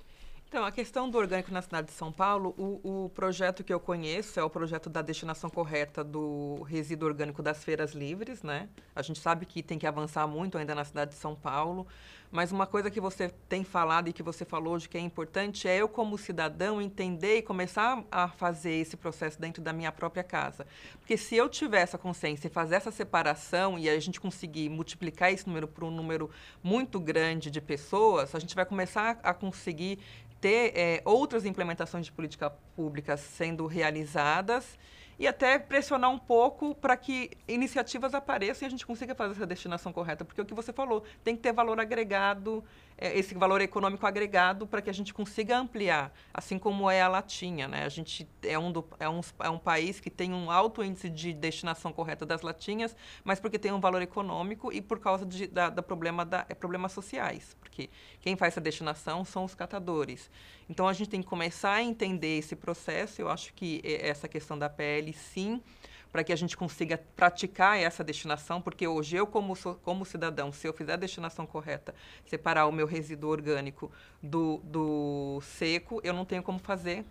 Então, 0.49 0.63
a 0.63 0.71
questão 0.71 1.09
do 1.09 1.17
orgânico 1.17 1.51
na 1.51 1.61
cidade 1.61 1.87
de 1.87 1.93
São 1.93 2.09
Paulo, 2.09 2.55
o, 2.57 3.03
o, 3.05 3.09
projeto 3.09 3.65
que 3.65 3.73
eu 3.73 3.81
conheço 3.81 4.39
é 4.39 4.43
o 4.43 4.49
projeto 4.49 4.89
da 4.89 5.01
destinação 5.01 5.49
correta 5.49 6.05
do 6.05 6.63
resíduo 6.63 7.09
orgânico 7.09 7.43
das 7.43 7.65
feiras 7.65 7.91
livres, 7.91 8.43
né? 8.43 8.69
A 8.95 9.01
gente 9.01 9.19
sabe 9.19 9.45
que 9.45 9.61
tem 9.61 9.77
que 9.77 9.85
avançar 9.85 10.25
muito 10.25 10.57
ainda 10.57 10.73
na 10.73 10.85
cidade 10.85 11.11
de 11.11 11.17
São 11.17 11.35
Paulo, 11.35 11.85
mas 12.31 12.53
uma 12.53 12.65
coisa 12.65 12.89
que 12.89 13.01
você 13.01 13.29
tem 13.49 13.65
falado 13.65 14.07
e 14.07 14.13
que 14.13 14.23
você 14.23 14.45
falou 14.45 14.75
hoje 14.75 14.87
que 14.87 14.97
é 14.97 15.01
importante 15.01 15.67
é 15.67 15.75
eu, 15.75 15.89
como 15.89 16.17
cidadão, 16.17 16.81
entender 16.81 17.39
e 17.39 17.41
começar 17.41 18.01
a 18.09 18.29
fazer 18.29 18.71
esse 18.71 18.95
processo 18.95 19.39
dentro 19.39 19.61
da 19.61 19.73
minha 19.73 19.91
própria 19.91 20.23
casa. 20.23 20.65
Porque 20.99 21.17
se 21.17 21.35
eu 21.35 21.49
tiver 21.49 21.81
essa 21.81 21.97
consciência 21.97 22.47
e 22.47 22.49
fazer 22.49 22.75
essa 22.75 22.91
separação 22.91 23.77
e 23.77 23.89
a 23.89 23.99
gente 23.99 24.19
conseguir 24.19 24.69
multiplicar 24.69 25.31
esse 25.31 25.45
número 25.45 25.67
por 25.67 25.83
um 25.83 25.91
número 25.91 26.29
muito 26.63 27.01
grande 27.01 27.51
de 27.51 27.59
pessoas, 27.59 28.33
a 28.33 28.39
gente 28.39 28.55
vai 28.55 28.65
começar 28.65 29.19
a 29.23 29.33
conseguir 29.33 29.99
ter 30.39 30.73
é, 30.75 31.01
outras 31.05 31.45
implementações 31.45 32.05
de 32.05 32.11
política 32.11 32.49
pública 32.75 33.17
sendo 33.17 33.65
realizadas 33.65 34.77
e 35.19 35.27
até 35.27 35.57
pressionar 35.57 36.11
um 36.11 36.19
pouco 36.19 36.75
para 36.75 36.95
que 36.95 37.31
iniciativas 37.47 38.13
apareçam 38.13 38.65
e 38.65 38.67
a 38.67 38.69
gente 38.69 38.85
consiga 38.85 39.15
fazer 39.15 39.33
essa 39.33 39.47
destinação 39.47 39.91
correta, 39.91 40.23
porque 40.23 40.41
o 40.41 40.45
que 40.45 40.53
você 40.53 40.71
falou, 40.71 41.03
tem 41.23 41.35
que 41.35 41.41
ter 41.41 41.51
valor 41.51 41.79
agregado, 41.79 42.63
esse 42.97 43.35
valor 43.35 43.61
econômico 43.61 44.05
agregado 44.05 44.65
para 44.65 44.81
que 44.81 44.89
a 44.89 44.93
gente 44.93 45.13
consiga 45.13 45.57
ampliar, 45.57 46.11
assim 46.33 46.57
como 46.57 46.89
é 46.89 47.01
a 47.01 47.07
latinha, 47.07 47.67
né? 47.67 47.85
A 47.85 47.89
gente 47.89 48.27
é 48.41 48.57
um, 48.57 48.71
do, 48.71 48.87
é, 48.99 49.07
um, 49.07 49.21
é 49.39 49.49
um 49.49 49.59
país 49.59 49.99
que 49.99 50.09
tem 50.09 50.33
um 50.33 50.49
alto 50.49 50.83
índice 50.83 51.09
de 51.09 51.31
destinação 51.31 51.93
correta 51.93 52.25
das 52.25 52.41
latinhas, 52.41 52.95
mas 53.23 53.39
porque 53.39 53.59
tem 53.59 53.71
um 53.71 53.79
valor 53.79 54.01
econômico 54.01 54.73
e 54.73 54.81
por 54.81 54.99
causa 54.99 55.25
de, 55.25 55.45
da, 55.45 55.69
da 55.69 55.83
problema 55.83 56.25
da, 56.25 56.45
é, 56.49 56.55
problemas 56.55 56.91
sociais, 56.91 57.55
porque 57.59 57.89
quem 58.19 58.35
faz 58.35 58.53
essa 58.53 58.61
destinação 58.61 59.23
são 59.23 59.43
os 59.43 59.53
catadores. 59.53 60.29
Então 60.69 60.87
a 60.87 60.93
gente 60.93 61.09
tem 61.09 61.21
que 61.21 61.27
começar 61.27 61.73
a 61.73 61.83
entender 61.83 62.39
esse 62.39 62.55
processo. 62.55 63.21
Eu 63.21 63.29
acho 63.29 63.53
que 63.53 63.81
essa 63.83 64.27
questão 64.27 64.57
da 64.57 64.69
pele, 64.69 65.13
sim, 65.13 65.61
para 66.11 66.23
que 66.23 66.33
a 66.33 66.35
gente 66.35 66.55
consiga 66.55 66.99
praticar 67.15 67.77
essa 67.77 68.03
destinação, 68.03 68.61
porque 68.61 68.87
hoje 68.87 69.15
eu, 69.15 69.27
como, 69.27 69.55
como 69.83 70.05
cidadão, 70.05 70.51
se 70.51 70.67
eu 70.67 70.73
fizer 70.73 70.93
a 70.93 70.97
destinação 70.97 71.45
correta, 71.45 71.93
separar 72.25 72.65
o 72.67 72.71
meu 72.71 72.87
resíduo 72.87 73.29
orgânico 73.29 73.91
do, 74.21 74.61
do 74.63 75.41
seco, 75.41 75.99
eu 76.03 76.13
não 76.13 76.25
tenho 76.25 76.43
como 76.43 76.59
fazer 76.59 77.05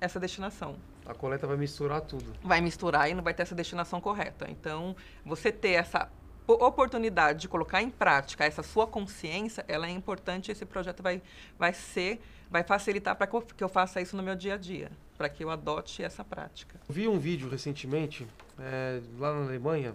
essa 0.00 0.18
destinação. 0.18 0.76
A 1.06 1.14
coleta 1.14 1.46
vai 1.46 1.56
misturar 1.56 2.00
tudo. 2.00 2.24
Vai 2.42 2.60
misturar 2.60 3.10
e 3.10 3.14
não 3.14 3.22
vai 3.22 3.34
ter 3.34 3.42
essa 3.42 3.54
destinação 3.54 4.00
correta. 4.00 4.46
Então, 4.48 4.94
você 5.24 5.50
ter 5.50 5.72
essa 5.72 6.08
oportunidade 6.46 7.40
de 7.40 7.48
colocar 7.48 7.82
em 7.82 7.90
prática 7.90 8.44
essa 8.44 8.62
sua 8.62 8.86
consciência, 8.86 9.64
ela 9.68 9.86
é 9.86 9.90
importante. 9.90 10.50
Esse 10.50 10.64
projeto 10.64 11.02
vai, 11.02 11.22
vai 11.58 11.72
ser, 11.72 12.20
vai 12.50 12.62
facilitar 12.62 13.16
para 13.16 13.26
que 13.26 13.62
eu 13.62 13.68
faça 13.68 14.00
isso 14.00 14.16
no 14.16 14.22
meu 14.22 14.34
dia 14.34 14.54
a 14.54 14.56
dia, 14.56 14.90
para 15.22 15.28
que 15.28 15.44
eu 15.44 15.50
adote 15.50 16.02
essa 16.02 16.24
prática. 16.24 16.80
Vi 16.88 17.06
um 17.06 17.16
vídeo 17.16 17.48
recentemente 17.48 18.26
é, 18.58 19.00
lá 19.20 19.32
na 19.32 19.44
Alemanha, 19.44 19.94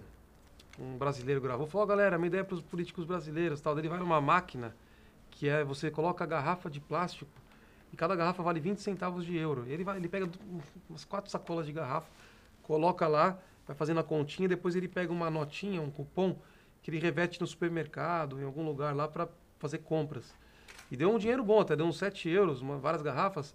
um 0.80 0.98
brasileiro 0.98 1.42
gravou, 1.42 1.68
falou: 1.68 1.84
oh, 1.84 1.88
galera, 1.88 2.18
minha 2.18 2.28
ideia 2.28 2.42
é 2.42 2.44
para 2.46 2.56
os 2.56 2.62
políticos 2.62 3.04
brasileiros, 3.04 3.60
tal. 3.60 3.78
Ele 3.78 3.90
vai 3.90 4.00
numa 4.00 4.22
máquina 4.22 4.74
que 5.30 5.50
é 5.50 5.66
você 5.66 5.92
coloca 5.92 6.24
a 6.24 6.28
garrafa 6.28 6.70
de 6.70 6.80
plástico 6.80 7.30
e 7.92 7.98
cada 7.98 8.16
garrafa 8.16 8.42
vale 8.42 8.62
20 8.62 8.78
centavos 8.82 9.26
de 9.26 9.36
euro. 9.36 9.66
Ele 9.68 9.84
vai, 9.84 9.98
ele 9.98 10.08
pega 10.08 10.30
umas 10.90 11.04
quatro 11.04 11.30
sacolas 11.30 11.66
de 11.66 11.74
garrafa, 11.74 12.08
coloca 12.64 13.06
lá 13.06 13.38
vai 13.68 13.76
fazendo 13.76 14.00
a 14.00 14.04
continha, 14.04 14.48
depois 14.48 14.78
ele 14.78 14.88
pega 14.88 15.12
uma 15.12 15.30
notinha, 15.30 15.82
um 15.82 15.92
cupom, 15.92 16.38
que 16.82 16.90
ele 16.90 17.00
revete 17.00 17.42
no 17.42 17.46
supermercado, 17.46 18.40
em 18.40 18.46
algum 18.46 18.64
lugar 18.64 18.96
lá 18.96 19.10
para 19.10 19.28
fazer 19.60 19.80
compras. 19.80 20.34
E 20.90 20.96
deu 20.96 21.14
um 21.14 21.18
dinheiro 21.18 21.44
bom, 21.44 21.60
até 21.60 21.76
deu 21.76 21.86
uns 21.86 21.98
7 21.98 22.30
euros, 22.30 22.62
uma, 22.62 22.78
várias 22.78 23.02
garrafas. 23.02 23.54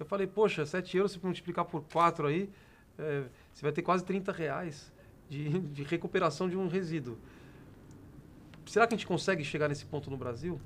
Eu 0.00 0.06
falei, 0.06 0.26
poxa, 0.26 0.64
7 0.64 0.96
euros, 0.96 1.12
se 1.12 1.20
multiplicar 1.22 1.66
por 1.66 1.84
4 1.84 2.26
aí, 2.26 2.50
é, 2.98 3.24
você 3.52 3.62
vai 3.62 3.70
ter 3.70 3.82
quase 3.82 4.02
30 4.02 4.32
reais 4.32 4.90
de, 5.28 5.60
de 5.60 5.82
recuperação 5.82 6.48
de 6.48 6.56
um 6.56 6.66
resíduo. 6.66 7.18
Será 8.64 8.86
que 8.86 8.94
a 8.94 8.96
gente 8.96 9.06
consegue 9.06 9.44
chegar 9.44 9.68
nesse 9.68 9.84
ponto 9.84 10.10
no 10.10 10.16
Brasil? 10.16 10.58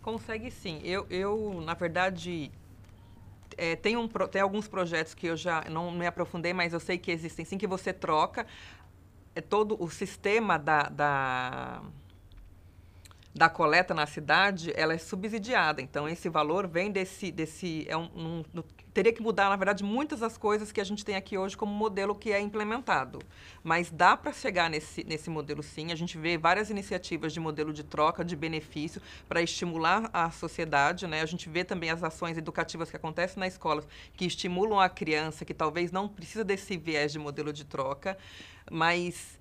Consegue 0.00 0.50
sim. 0.50 0.80
Eu, 0.82 1.06
eu 1.10 1.60
na 1.60 1.74
verdade, 1.74 2.50
é, 3.58 3.76
tem, 3.76 3.94
um, 3.94 4.08
tem 4.08 4.40
alguns 4.40 4.66
projetos 4.66 5.12
que 5.12 5.26
eu 5.26 5.36
já 5.36 5.64
não 5.70 5.90
me 5.90 6.06
aprofundei, 6.06 6.54
mas 6.54 6.72
eu 6.72 6.80
sei 6.80 6.96
que 6.96 7.10
existem 7.10 7.44
sim, 7.44 7.58
que 7.58 7.66
você 7.66 7.92
troca 7.92 8.46
é 9.34 9.40
todo 9.40 9.80
o 9.80 9.90
sistema 9.90 10.58
da, 10.58 10.84
da 10.84 11.82
da 13.34 13.48
coleta 13.48 13.94
na 13.94 14.06
cidade, 14.06 14.72
ela 14.74 14.94
é 14.94 14.98
subsidiada. 14.98 15.80
Então, 15.80 16.08
esse 16.08 16.28
valor 16.28 16.66
vem 16.66 16.90
desse... 16.90 17.30
desse 17.30 17.86
é 17.88 17.96
um, 17.96 18.42
um, 18.54 18.62
teria 18.92 19.12
que 19.12 19.22
mudar, 19.22 19.48
na 19.48 19.54
verdade, 19.54 19.84
muitas 19.84 20.20
das 20.20 20.36
coisas 20.36 20.72
que 20.72 20.80
a 20.80 20.84
gente 20.84 21.04
tem 21.04 21.14
aqui 21.14 21.38
hoje 21.38 21.56
como 21.56 21.72
modelo 21.72 22.14
que 22.14 22.32
é 22.32 22.40
implementado. 22.40 23.20
Mas 23.62 23.90
dá 23.90 24.16
para 24.16 24.32
chegar 24.32 24.68
nesse, 24.68 25.04
nesse 25.04 25.30
modelo, 25.30 25.62
sim. 25.62 25.92
A 25.92 25.94
gente 25.94 26.18
vê 26.18 26.36
várias 26.36 26.68
iniciativas 26.68 27.32
de 27.32 27.38
modelo 27.38 27.72
de 27.72 27.84
troca, 27.84 28.24
de 28.24 28.34
benefício, 28.34 29.00
para 29.28 29.40
estimular 29.40 30.10
a 30.12 30.30
sociedade. 30.30 31.06
Né? 31.06 31.20
A 31.20 31.26
gente 31.26 31.48
vê 31.48 31.62
também 31.62 31.90
as 31.90 32.02
ações 32.02 32.36
educativas 32.36 32.90
que 32.90 32.96
acontecem 32.96 33.38
na 33.38 33.46
escola, 33.46 33.84
que 34.14 34.24
estimulam 34.24 34.80
a 34.80 34.88
criança, 34.88 35.44
que 35.44 35.54
talvez 35.54 35.92
não 35.92 36.08
precisa 36.08 36.42
desse 36.42 36.76
viés 36.76 37.12
de 37.12 37.20
modelo 37.20 37.52
de 37.52 37.64
troca, 37.64 38.18
mas 38.70 39.37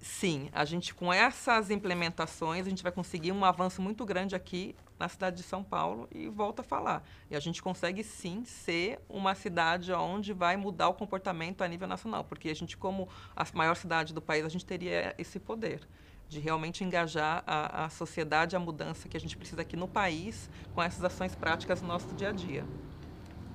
sim, 0.00 0.48
a 0.52 0.64
gente 0.64 0.94
com 0.94 1.12
essas 1.12 1.70
implementações, 1.70 2.66
a 2.66 2.70
gente 2.70 2.82
vai 2.82 2.90
conseguir 2.90 3.32
um 3.32 3.44
avanço 3.44 3.82
muito 3.82 4.04
grande 4.04 4.34
aqui 4.34 4.74
na 4.98 5.08
cidade 5.08 5.36
de 5.36 5.42
São 5.42 5.62
Paulo 5.62 6.08
e 6.10 6.28
volta 6.28 6.62
a 6.62 6.64
falar. 6.64 7.02
E 7.30 7.36
a 7.36 7.40
gente 7.40 7.62
consegue 7.62 8.02
sim 8.02 8.44
ser 8.44 8.98
uma 9.08 9.34
cidade 9.34 9.92
onde 9.92 10.32
vai 10.32 10.56
mudar 10.56 10.88
o 10.88 10.94
comportamento 10.94 11.62
a 11.62 11.68
nível 11.68 11.86
nacional, 11.86 12.24
porque 12.24 12.48
a 12.48 12.54
gente 12.54 12.76
como 12.76 13.08
a 13.36 13.46
maior 13.54 13.76
cidade 13.76 14.14
do 14.14 14.22
país, 14.22 14.44
a 14.44 14.48
gente 14.48 14.64
teria 14.64 15.14
esse 15.18 15.38
poder 15.38 15.86
de 16.28 16.38
realmente 16.38 16.84
engajar 16.84 17.42
a, 17.46 17.86
a 17.86 17.90
sociedade, 17.90 18.54
a 18.54 18.58
mudança 18.58 19.08
que 19.08 19.16
a 19.16 19.20
gente 19.20 19.36
precisa 19.36 19.62
aqui 19.62 19.76
no 19.76 19.88
país 19.88 20.48
com 20.74 20.82
essas 20.82 21.04
ações 21.04 21.34
práticas 21.34 21.82
no 21.82 21.88
nosso 21.88 22.14
dia 22.14 22.28
a 22.28 22.32
dia. 22.32 22.64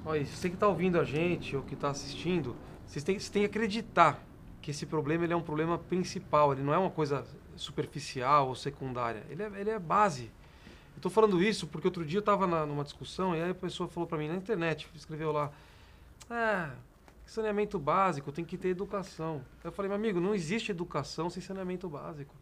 Olha, 0.05 0.25
você 0.25 0.49
que 0.49 0.55
está 0.55 0.67
ouvindo 0.67 0.99
a 0.99 1.03
gente 1.03 1.55
ou 1.55 1.63
que 1.63 1.73
está 1.73 1.89
assistindo, 1.89 2.55
vocês 2.85 3.03
têm, 3.03 3.17
vocês 3.17 3.29
têm 3.29 3.43
que 3.43 3.47
acreditar 3.47 4.21
que 4.65 4.72
esse 4.72 4.88
problema 4.88 5.24
ele 5.24 5.31
é 5.31 5.36
um 5.36 5.43
problema 5.43 5.77
principal, 5.77 6.51
ele 6.51 6.63
não 6.63 6.74
é 6.74 6.77
uma 6.79 6.89
coisa 6.89 7.24
superficial 7.55 8.48
ou 8.48 8.55
secundária, 8.55 9.24
ele 9.29 9.43
é, 9.43 9.51
ele 9.60 9.69
é 9.69 9.77
base. 9.77 10.31
Estou 10.95 11.12
falando 11.12 11.39
isso 11.39 11.67
porque 11.67 11.86
outro 11.86 12.03
dia 12.03 12.17
eu 12.17 12.22
estava 12.22 12.48
numa 12.65 12.84
discussão 12.84 13.36
e 13.36 13.43
aí 13.43 13.51
a 13.51 13.53
pessoa 13.53 13.88
falou 13.88 14.10
para 14.10 14.17
mim 14.17 14.27
na 14.27 14.34
internet, 14.34 14.89
escreveu 14.95 15.31
lá, 15.31 15.51
ah, 16.31 16.72
saneamento 17.27 17.77
básico, 17.77 18.31
tem 18.31 18.43
que 18.43 18.57
ter 18.57 18.69
educação. 18.69 19.45
Eu 19.63 19.72
falei, 19.72 19.88
meu 19.88 19.98
amigo, 19.98 20.19
não 20.19 20.34
existe 20.34 20.72
educação 20.72 21.29
sem 21.29 21.43
saneamento 21.43 21.88
básico. 21.88 22.34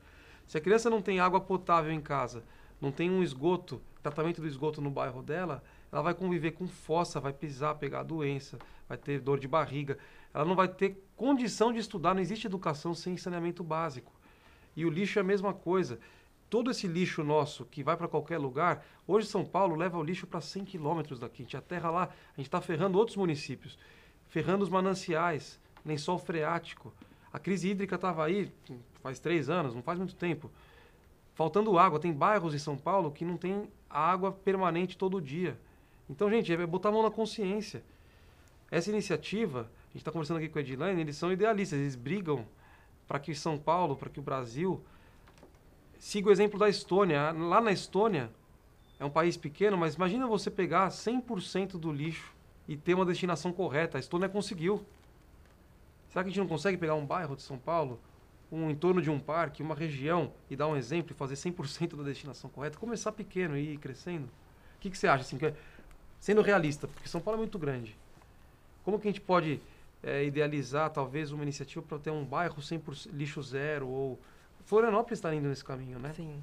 Se 0.47 0.57
a 0.57 0.61
criança 0.61 0.89
não 0.89 1.01
tem 1.01 1.19
água 1.19 1.41
potável 1.41 1.91
em 1.91 1.99
casa, 1.99 2.41
não 2.79 2.89
tem 2.89 3.11
um 3.11 3.21
esgoto, 3.21 3.81
tratamento 4.01 4.39
do 4.39 4.47
esgoto 4.47 4.79
no 4.79 4.89
bairro 4.89 5.21
dela, 5.21 5.61
ela 5.93 6.01
vai 6.01 6.13
conviver 6.13 6.51
com 6.51 6.67
fossa, 6.67 7.21
vai 7.21 7.31
pisar, 7.31 7.75
pegar 7.75 8.03
doença, 8.03 8.57
vai 8.89 8.97
ter 8.97 9.21
dor 9.21 9.39
de 9.39 9.47
barriga 9.47 9.97
ela 10.33 10.45
não 10.45 10.55
vai 10.55 10.67
ter 10.67 10.97
condição 11.15 11.71
de 11.71 11.79
estudar. 11.79 12.13
Não 12.13 12.21
existe 12.21 12.47
educação 12.47 12.93
sem 12.95 13.15
saneamento 13.15 13.63
básico. 13.63 14.11
E 14.75 14.85
o 14.85 14.89
lixo 14.89 15.19
é 15.19 15.21
a 15.21 15.25
mesma 15.25 15.53
coisa. 15.53 15.99
Todo 16.49 16.71
esse 16.71 16.87
lixo 16.87 17.23
nosso 17.23 17.65
que 17.65 17.83
vai 17.83 17.95
para 17.95 18.07
qualquer 18.07 18.39
lugar, 18.39 18.83
hoje 19.07 19.27
São 19.27 19.45
Paulo 19.45 19.75
leva 19.75 19.97
o 19.97 20.03
lixo 20.03 20.25
para 20.25 20.41
100 20.41 20.65
quilômetros 20.65 21.19
daqui. 21.19 21.43
A 21.43 21.45
gente 21.45 21.57
aterra 21.57 21.91
lá, 21.91 22.03
a 22.03 22.37
gente 22.37 22.47
está 22.47 22.59
ferrando 22.59 22.97
outros 22.97 23.15
municípios, 23.15 23.77
ferrando 24.27 24.63
os 24.63 24.69
mananciais, 24.69 25.59
lençol 25.85 26.17
freático. 26.17 26.91
A 27.31 27.37
crise 27.37 27.69
hídrica 27.69 27.95
estava 27.95 28.25
aí 28.25 28.51
faz 29.01 29.19
três 29.19 29.49
anos, 29.49 29.75
não 29.75 29.83
faz 29.83 29.99
muito 29.99 30.15
tempo. 30.15 30.49
Faltando 31.35 31.77
água. 31.77 31.99
Tem 31.99 32.13
bairros 32.13 32.53
em 32.55 32.59
São 32.59 32.77
Paulo 32.77 33.11
que 33.11 33.25
não 33.25 33.37
tem 33.37 33.67
água 33.89 34.31
permanente 34.31 34.97
todo 34.97 35.21
dia. 35.21 35.57
Então, 36.09 36.29
gente, 36.29 36.51
é 36.51 36.67
botar 36.67 36.89
a 36.89 36.91
mão 36.91 37.03
na 37.03 37.11
consciência. 37.11 37.83
Essa 38.69 38.89
iniciativa 38.89 39.69
a 39.93 39.93
gente 39.93 40.01
está 40.01 40.11
conversando 40.11 40.37
aqui 40.37 40.49
com 40.49 40.57
a 40.57 40.61
Edilane, 40.61 41.01
eles 41.01 41.15
são 41.15 41.31
idealistas, 41.31 41.79
eles 41.79 41.95
brigam 41.95 42.47
para 43.07 43.19
que 43.19 43.35
São 43.35 43.59
Paulo, 43.59 43.95
para 43.95 44.09
que 44.09 44.19
o 44.19 44.23
Brasil 44.23 44.83
siga 45.99 46.29
o 46.29 46.31
exemplo 46.31 46.57
da 46.57 46.67
Estônia. 46.67 47.31
Lá 47.31 47.61
na 47.61 47.71
Estônia, 47.71 48.31
é 48.99 49.05
um 49.05 49.09
país 49.09 49.37
pequeno, 49.37 49.77
mas 49.77 49.93
imagina 49.93 50.25
você 50.25 50.49
pegar 50.49 50.89
100% 50.89 51.77
do 51.77 51.91
lixo 51.91 52.33
e 52.67 52.75
ter 52.75 52.95
uma 52.95 53.05
destinação 53.05 53.53
correta. 53.53 53.97
A 53.97 53.99
Estônia 53.99 54.27
conseguiu. 54.27 54.83
Será 56.09 56.23
que 56.23 56.29
a 56.29 56.31
gente 56.31 56.39
não 56.39 56.47
consegue 56.47 56.77
pegar 56.77 56.95
um 56.95 57.05
bairro 57.05 57.35
de 57.35 57.43
São 57.43 57.59
Paulo, 57.59 57.99
um 58.51 58.71
entorno 58.71 58.99
de 58.99 59.11
um 59.11 59.19
parque, 59.19 59.61
uma 59.61 59.75
região 59.75 60.33
e 60.49 60.55
dar 60.55 60.67
um 60.67 60.75
exemplo 60.75 61.11
e 61.11 61.15
fazer 61.15 61.35
100% 61.35 61.95
da 61.95 62.03
destinação 62.03 62.49
correta? 62.49 62.79
Começar 62.79 63.11
pequeno 63.11 63.55
e 63.55 63.73
ir 63.73 63.77
crescendo? 63.77 64.25
O 64.25 64.79
que, 64.79 64.89
que 64.89 64.97
você 64.97 65.07
acha? 65.07 65.21
Assim, 65.21 65.37
que 65.37 65.45
é, 65.45 65.55
sendo 66.23 66.41
realista, 66.41 66.87
porque 66.87 67.09
São 67.09 67.19
Paulo 67.19 67.37
é 67.37 67.41
muito 67.41 67.59
grande. 67.59 67.93
Como 68.85 68.97
que 68.97 69.09
a 69.09 69.11
gente 69.11 69.19
pode 69.19 69.59
é, 70.01 70.23
idealizar 70.23 70.89
talvez 70.89 71.33
uma 71.33 71.43
iniciativa 71.43 71.81
para 71.85 71.99
ter 71.99 72.11
um 72.11 72.23
bairro 72.23 72.55
100% 72.61 73.09
lixo 73.11 73.43
zero 73.43 73.89
ou 73.89 74.17
Florianópolis 74.63 75.19
está 75.19 75.35
indo 75.35 75.49
nesse 75.49 75.65
caminho, 75.65 75.99
né? 75.99 76.13
Sim. 76.15 76.41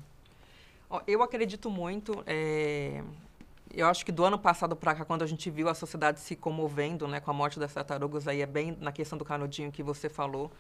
Eu 1.06 1.22
acredito 1.22 1.70
muito 1.70 2.22
é, 2.26 3.02
Eu 3.72 3.87
acho 3.87 4.04
que 4.04 4.12
do 4.12 4.22
ano 4.22 4.38
passado 4.38 4.76
para 4.76 4.94
cá, 4.94 5.02
quando 5.06 5.22
a 5.22 5.26
gente 5.26 5.49
viu 5.49 5.66
a 5.66 5.75
sociedade 5.75 6.20
se 6.20 6.37
comovendo 6.37 7.08
né, 7.08 7.18
com 7.18 7.30
a 7.30 7.34
morte 7.34 7.58
das 7.58 7.72
tartarugas, 7.72 8.28
aí 8.28 8.42
é 8.42 8.46
bem 8.46 8.76
na 8.82 8.92
questão 8.92 9.16
do 9.16 9.25
canudinho 9.25 9.72
que 9.72 9.82
você 9.82 10.10
falou. 10.10 10.52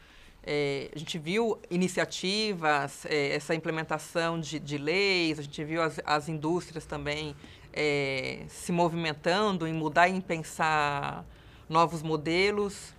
É, 0.42 0.90
a 0.94 0.98
gente 0.98 1.18
viu 1.18 1.60
iniciativas, 1.68 3.04
é, 3.04 3.34
essa 3.34 3.54
implementação 3.54 4.40
de, 4.40 4.58
de, 4.58 4.78
leis, 4.78 5.38
a 5.38 5.42
gente 5.42 5.62
viu 5.62 5.82
as, 5.82 6.00
as 6.06 6.30
indústrias 6.30 6.86
também 6.86 7.36
é, 7.72 8.44
se 8.48 8.72
movimentando 8.72 9.66
em 9.66 9.72
mudar 9.72 10.08
e 10.08 10.12
em 10.12 10.20
pensar 10.20 11.24
novos 11.68 12.02
modelos. 12.02 12.94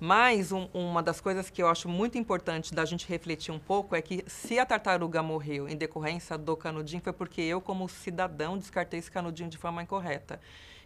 Mas 0.00 0.52
um, 0.52 0.68
uma 0.74 1.02
das 1.02 1.20
coisas 1.20 1.48
que 1.48 1.62
eu 1.62 1.68
acho 1.68 1.88
muito 1.88 2.18
importante 2.18 2.74
da 2.74 2.84
gente 2.84 3.08
refletir 3.08 3.52
um 3.52 3.58
pouco 3.58 3.94
é 3.94 4.02
que 4.02 4.24
se 4.26 4.58
a 4.58 4.66
tartaruga 4.66 5.22
morreu 5.22 5.68
em 5.68 5.76
decorrência 5.76 6.36
do 6.36 6.56
canudinho, 6.56 7.00
foi 7.02 7.12
porque 7.12 7.40
eu, 7.40 7.60
como 7.60 7.88
cidadão, 7.88 8.58
descartei 8.58 8.98
esse 8.98 9.10
canudinho 9.10 9.48
de 9.48 9.56
forma 9.56 9.82
incorreta. 9.82 10.40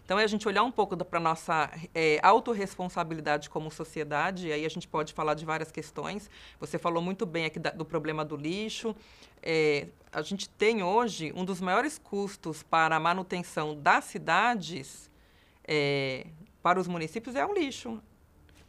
Então, 0.09 0.19
é 0.19 0.25
a 0.25 0.27
gente 0.27 0.49
olhar 0.49 0.63
um 0.63 0.71
pouco 0.71 0.97
para 1.05 1.19
a 1.19 1.23
nossa 1.23 1.71
é, 1.95 2.19
autorresponsabilidade 2.23 3.51
como 3.51 3.71
sociedade, 3.71 4.49
e 4.49 4.53
aí 4.55 4.65
a 4.65 4.69
gente 4.71 4.89
pode 4.89 5.13
falar 5.13 5.35
de 5.35 5.45
várias 5.45 5.71
questões. 5.71 6.31
Você 6.59 6.79
falou 6.79 7.03
muito 7.03 7.27
bem 7.27 7.45
aqui 7.45 7.59
da, 7.59 7.69
do 7.69 7.85
problema 7.85 8.25
do 8.25 8.35
lixo. 8.35 8.97
É, 9.43 9.89
a 10.11 10.23
gente 10.23 10.49
tem 10.49 10.83
hoje 10.83 11.31
um 11.37 11.45
dos 11.45 11.61
maiores 11.61 11.99
custos 11.99 12.63
para 12.63 12.97
a 12.97 12.99
manutenção 12.99 13.79
das 13.79 14.05
cidades 14.05 15.11
é, 15.63 16.27
para 16.63 16.81
os 16.81 16.89
municípios 16.89 17.37
é 17.37 17.45
o 17.45 17.53
lixo. 17.53 18.01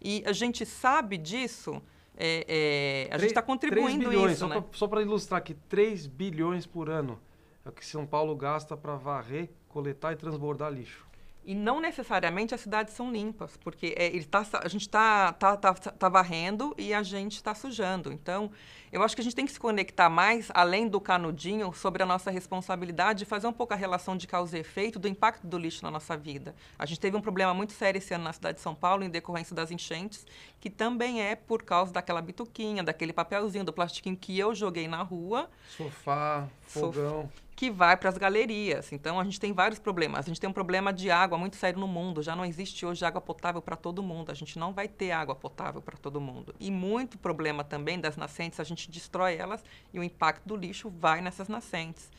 E 0.02 0.22
a 0.26 0.34
gente 0.34 0.66
sabe 0.66 1.18
disso, 1.18 1.82
é, 2.18 3.08
é, 3.10 3.16
a 3.16 3.18
gente 3.18 3.30
está 3.30 3.42
contribuindo 3.42 4.10
bilhões, 4.10 4.34
isso, 4.34 4.40
só 4.42 4.48
né? 4.50 4.66
Só 4.74 4.88
para 4.90 5.02
ilustrar 5.02 5.38
aqui, 5.38 5.54
3 5.54 6.06
bilhões 6.06 6.66
por 6.66 6.90
ano 6.90 7.18
é 7.64 7.70
o 7.70 7.72
que 7.72 7.86
São 7.86 8.06
Paulo 8.06 8.36
gasta 8.36 8.76
para 8.76 8.98
varrer, 8.98 9.50
coletar 9.70 10.12
e 10.12 10.18
transbordar 10.18 10.70
lixo. 10.70 11.08
E 11.44 11.56
não 11.56 11.80
necessariamente 11.80 12.54
as 12.54 12.62
cidades 12.62 12.94
são 12.94 13.12
limpas, 13.12 13.58
porque 13.58 13.96
é, 13.98 14.08
ele 14.08 14.26
tá, 14.26 14.46
a 14.62 14.68
gente 14.68 14.82
está 14.82 15.34
tá, 15.34 15.58
tá, 15.58 15.74
tá 15.74 16.10
varrendo 16.10 16.76
e 16.78 16.94
a 16.94 17.02
gente 17.02 17.36
está 17.36 17.56
sujando. 17.56 18.12
Então, 18.12 18.52
eu 18.92 19.02
acho 19.02 19.16
que 19.16 19.22
a 19.22 19.24
gente 19.24 19.36
tem 19.36 19.46
que 19.46 19.52
se 19.52 19.60
conectar 19.60 20.10
mais, 20.10 20.52
além 20.54 20.88
do 20.88 21.00
canudinho, 21.00 21.74
sobre 21.74 22.04
a 22.04 22.06
nossa 22.06 22.30
responsabilidade 22.30 23.20
de 23.20 23.26
fazer 23.26 23.48
um 23.48 23.54
pouco 23.54 23.74
a 23.74 23.78
relação 23.78 24.16
de 24.16 24.28
causa 24.28 24.58
e 24.58 24.62
efeito 24.62 25.00
do 25.00 25.08
impacto 25.08 25.48
do 25.48 25.58
lixo 25.58 25.84
na 25.84 25.90
nossa 25.90 26.16
vida. 26.16 26.56
A 26.78 26.86
gente 26.86 27.00
teve 27.00 27.16
um 27.16 27.22
problema 27.22 27.54
muito 27.54 27.74
sério 27.74 27.98
esse 27.98 28.14
ano 28.14 28.26
na 28.26 28.34
cidade 28.34 28.58
de 28.58 28.62
São 28.62 28.76
Paulo, 28.76 29.04
em 29.04 29.10
decorrência 29.10 29.56
das 29.56 29.72
enchentes, 29.72 30.26
que 30.60 30.70
também 30.70 31.22
é 31.22 31.36
por 31.36 31.64
causa 31.64 31.92
daquela 31.92 32.22
bituquinha, 32.22 32.84
daquele 32.84 33.14
papelzinho, 33.14 33.64
do 33.64 33.74
plastiquinho 33.74 34.18
que 34.18 34.38
eu 34.38 34.54
joguei 34.54 34.88
na 34.88 35.02
rua. 35.02 35.50
Sofá, 35.70 36.48
fogão. 36.62 37.24
Sofá 37.24 37.49
que 37.60 37.70
vai 37.70 37.98
para 37.98 38.08
as 38.08 38.18
galerias. 38.18 38.94
Então 38.94 39.20
a 39.20 39.24
gente 39.26 39.38
tem 39.38 39.52
vários 39.52 39.80
problemas. 39.80 40.20
A 40.22 40.30
gente 40.30 40.40
tem 40.40 40.50
um 40.50 40.54
problema 40.54 40.94
de 40.94 41.12
água 41.12 41.38
muito 41.38 41.58
sério 41.58 41.78
no 41.78 41.90
mundo. 41.90 42.24
Já 42.24 42.34
não 42.34 42.46
existe 42.46 42.86
hoje 42.86 43.04
água 43.04 43.20
potável 43.20 43.62
para 43.62 43.76
todo 43.76 44.02
mundo. 44.02 44.32
A 44.32 44.34
gente 44.34 44.58
não 44.58 44.72
vai 44.72 44.88
ter 44.88 45.12
água 45.12 45.36
potável 45.36 45.82
para 45.82 45.98
todo 45.98 46.22
mundo. 46.22 46.56
E 46.58 46.72
muito 46.72 47.18
problema 47.18 47.62
também 47.62 48.00
das 48.00 48.16
nascentes, 48.16 48.62
a 48.62 48.64
gente 48.64 48.90
destrói 48.90 49.36
elas 49.36 49.62
e 49.94 50.00
o 50.00 50.04
impacto 50.04 50.48
do 50.48 50.56
lixo 50.56 50.90
vai 50.90 51.20
nessas 51.20 51.50
nascentes. 51.50 52.10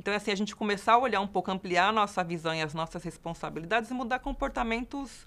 Então, 0.00 0.12
é 0.12 0.16
assim, 0.16 0.32
a 0.32 0.34
gente 0.34 0.56
começar 0.56 0.94
a 0.94 0.98
olhar 0.98 1.20
um 1.20 1.28
pouco, 1.28 1.48
ampliar 1.48 1.90
a 1.90 1.92
nossa 1.92 2.24
visão 2.24 2.52
e 2.52 2.60
as 2.60 2.74
nossas 2.74 3.04
responsabilidades 3.04 3.92
e 3.92 3.94
mudar 3.94 4.18
comportamentos 4.18 5.26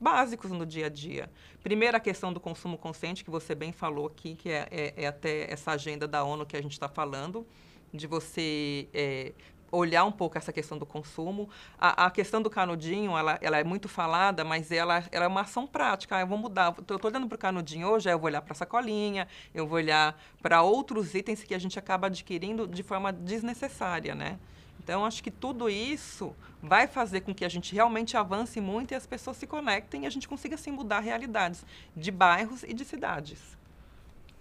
básicos 0.00 0.52
no 0.52 0.64
dia 0.64 0.86
a 0.86 0.88
dia. 0.88 1.28
Primeiro, 1.64 1.96
a 1.96 2.00
questão 2.00 2.32
do 2.32 2.38
consumo 2.38 2.78
consciente, 2.78 3.24
que 3.24 3.30
você 3.30 3.56
bem 3.56 3.72
falou 3.72 4.06
aqui, 4.06 4.36
que 4.36 4.50
é, 4.50 4.68
é, 4.70 4.94
é 5.02 5.06
até 5.08 5.52
essa 5.52 5.72
agenda 5.72 6.06
da 6.06 6.22
ONU 6.22 6.46
que 6.46 6.56
a 6.56 6.62
gente 6.62 6.74
está 6.74 6.88
falando 6.88 7.44
de 7.92 8.06
você 8.06 8.88
é, 8.94 9.32
olhar 9.72 10.04
um 10.04 10.12
pouco 10.12 10.36
essa 10.36 10.52
questão 10.52 10.78
do 10.78 10.86
consumo. 10.86 11.48
A, 11.78 12.06
a, 12.06 12.10
questão 12.10 12.42
do 12.42 12.50
canudinho, 12.50 13.16
ela, 13.16 13.38
ela 13.40 13.58
é 13.58 13.64
muito 13.64 13.88
falada, 13.88 14.44
mas 14.44 14.70
ela, 14.72 15.04
ela 15.10 15.24
é 15.24 15.28
uma 15.28 15.42
ação 15.42 15.66
prática. 15.66 16.16
Ah, 16.16 16.20
eu 16.20 16.26
vou 16.26 16.38
mudar. 16.38 16.74
Eu 16.76 16.96
estou 16.96 17.10
olhando 17.10 17.28
para 17.28 17.36
o 17.36 17.38
canudinho 17.38 17.88
hoje, 17.88 18.10
eu 18.10 18.18
vou 18.18 18.26
olhar 18.26 18.42
para 18.42 18.52
a 18.52 18.56
sacolinha, 18.56 19.28
eu 19.54 19.66
vou 19.66 19.76
olhar 19.76 20.20
para 20.42 20.62
outros 20.62 21.14
itens 21.14 21.42
que 21.42 21.54
a 21.54 21.58
gente 21.58 21.78
acaba 21.78 22.08
adquirindo 22.08 22.66
de 22.66 22.82
forma 22.82 23.12
desnecessária, 23.12 24.14
né? 24.14 24.38
Então, 24.82 25.04
acho 25.04 25.22
que 25.22 25.30
tudo 25.30 25.68
isso 25.68 26.34
vai 26.62 26.86
fazer 26.86 27.20
com 27.20 27.34
que 27.34 27.44
a 27.44 27.48
gente 27.48 27.74
realmente 27.74 28.16
avance 28.16 28.60
muito 28.60 28.92
e 28.92 28.94
as 28.94 29.06
pessoas 29.06 29.36
se 29.36 29.46
conectem 29.46 30.04
e 30.04 30.06
a 30.06 30.10
gente 30.10 30.26
consiga, 30.26 30.54
assim, 30.54 30.70
mudar 30.70 31.00
realidades 31.00 31.64
de 31.94 32.10
bairros 32.10 32.62
e 32.62 32.72
de 32.72 32.84
cidades. 32.84 33.58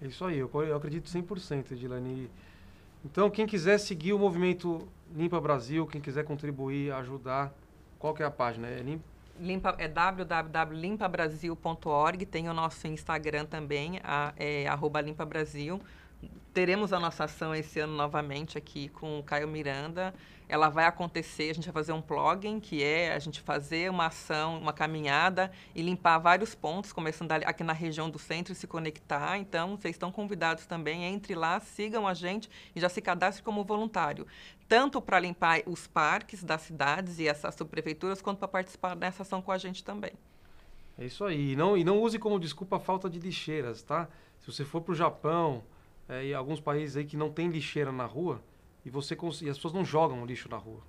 É 0.02 0.08
isso 0.08 0.24
aí, 0.24 0.38
eu, 0.38 0.50
eu 0.64 0.78
acredito 0.78 1.10
100%, 1.10 1.74
Edilane. 1.74 2.30
Então, 3.04 3.30
quem 3.30 3.46
quiser 3.46 3.78
seguir 3.78 4.14
o 4.14 4.20
movimento 4.20 4.88
Limpa 5.16 5.40
Brasil, 5.40 5.86
quem 5.88 6.02
quiser 6.02 6.26
contribuir, 6.26 6.92
ajudar, 6.94 7.54
qual 7.98 8.14
que 8.14 8.22
é 8.22 8.26
a 8.26 8.32
página? 8.32 8.68
É, 8.68 8.82
limpa, 8.82 9.06
limpa, 9.40 9.74
é 9.78 9.88
www.limpabrasil.org, 9.88 12.26
tem 12.26 12.50
o 12.50 12.54
nosso 12.54 12.86
Instagram 12.88 13.46
também, 13.46 14.02
a, 14.04 14.34
é, 14.38 14.68
arroba. 14.68 15.00
Teremos 16.54 16.92
a 16.92 17.00
nossa 17.00 17.26
ação 17.26 17.54
esse 17.56 17.80
ano 17.80 17.96
novamente 17.96 18.58
aqui 18.58 18.90
com 18.90 19.20
o 19.20 19.24
Caio 19.24 19.48
Miranda. 19.48 20.14
Ela 20.48 20.68
vai 20.68 20.86
acontecer, 20.86 21.52
a 21.52 21.54
gente 21.54 21.66
vai 21.66 21.74
fazer 21.74 21.94
um 21.94 22.02
plugin, 22.02 22.60
que 22.60 22.84
é 22.84 23.14
a 23.14 23.20
gente 23.20 23.40
fazer 23.40 23.90
uma 23.90 24.08
ação, 24.08 24.60
uma 24.60 24.74
caminhada 24.74 25.52
e 25.76 25.82
limpar 25.82 26.18
vários 26.18 26.56
pontos, 26.56 26.92
começando 26.92 27.32
aqui 27.32 27.64
na 27.64 27.72
região 27.72 28.10
do 28.10 28.18
centro 28.18 28.52
e 28.52 28.56
se 28.56 28.66
conectar. 28.66 29.38
Então, 29.38 29.78
vocês 29.78 29.94
estão 29.94 30.12
convidados 30.12 30.66
também, 30.66 31.04
entre 31.04 31.36
lá, 31.36 31.60
sigam 31.60 32.08
a 32.08 32.16
gente 32.16 32.50
e 32.76 32.82
já 32.82 32.90
se 32.90 33.00
cadastre 33.00 33.44
como 33.44 33.64
voluntário. 33.64 34.26
Tanto 34.68 35.00
para 35.00 35.20
limpar 35.20 35.62
os 35.68 35.88
parques 35.88 36.44
das 36.44 36.62
cidades 36.64 37.20
e 37.20 37.28
essas 37.28 37.54
subprefeituras, 37.54 38.22
quanto 38.22 38.40
para 38.40 38.48
participar 38.48 38.96
dessa 38.96 39.22
ação 39.22 39.42
com 39.42 39.52
a 39.52 39.58
gente 39.58 39.84
também. 39.84 40.14
É 40.98 41.06
isso 41.06 41.24
aí. 41.24 41.52
E 41.52 41.56
não, 41.56 41.78
e 41.78 41.84
não 41.84 42.02
use 42.02 42.18
como 42.18 42.40
desculpa 42.40 42.78
a 42.78 42.80
falta 42.80 43.08
de 43.08 43.20
lixeiras, 43.20 43.84
tá? 43.84 44.10
Se 44.40 44.52
você 44.52 44.66
for 44.66 44.82
para 44.82 44.92
o 44.92 44.96
Japão 44.96 45.64
é, 46.10 46.26
e 46.26 46.34
alguns 46.34 46.60
países 46.60 46.98
aí 46.98 47.06
que 47.06 47.16
não 47.16 47.30
tem 47.30 47.48
lixeira 47.48 47.92
na 47.92 48.06
rua, 48.06 48.42
e 48.84 48.90
você 48.90 49.16
e 49.44 49.50
as 49.50 49.58
pessoas 49.58 49.74
não 49.74 49.86
jogam 49.86 50.26
lixo 50.26 50.50
na 50.50 50.58
rua. 50.58 50.82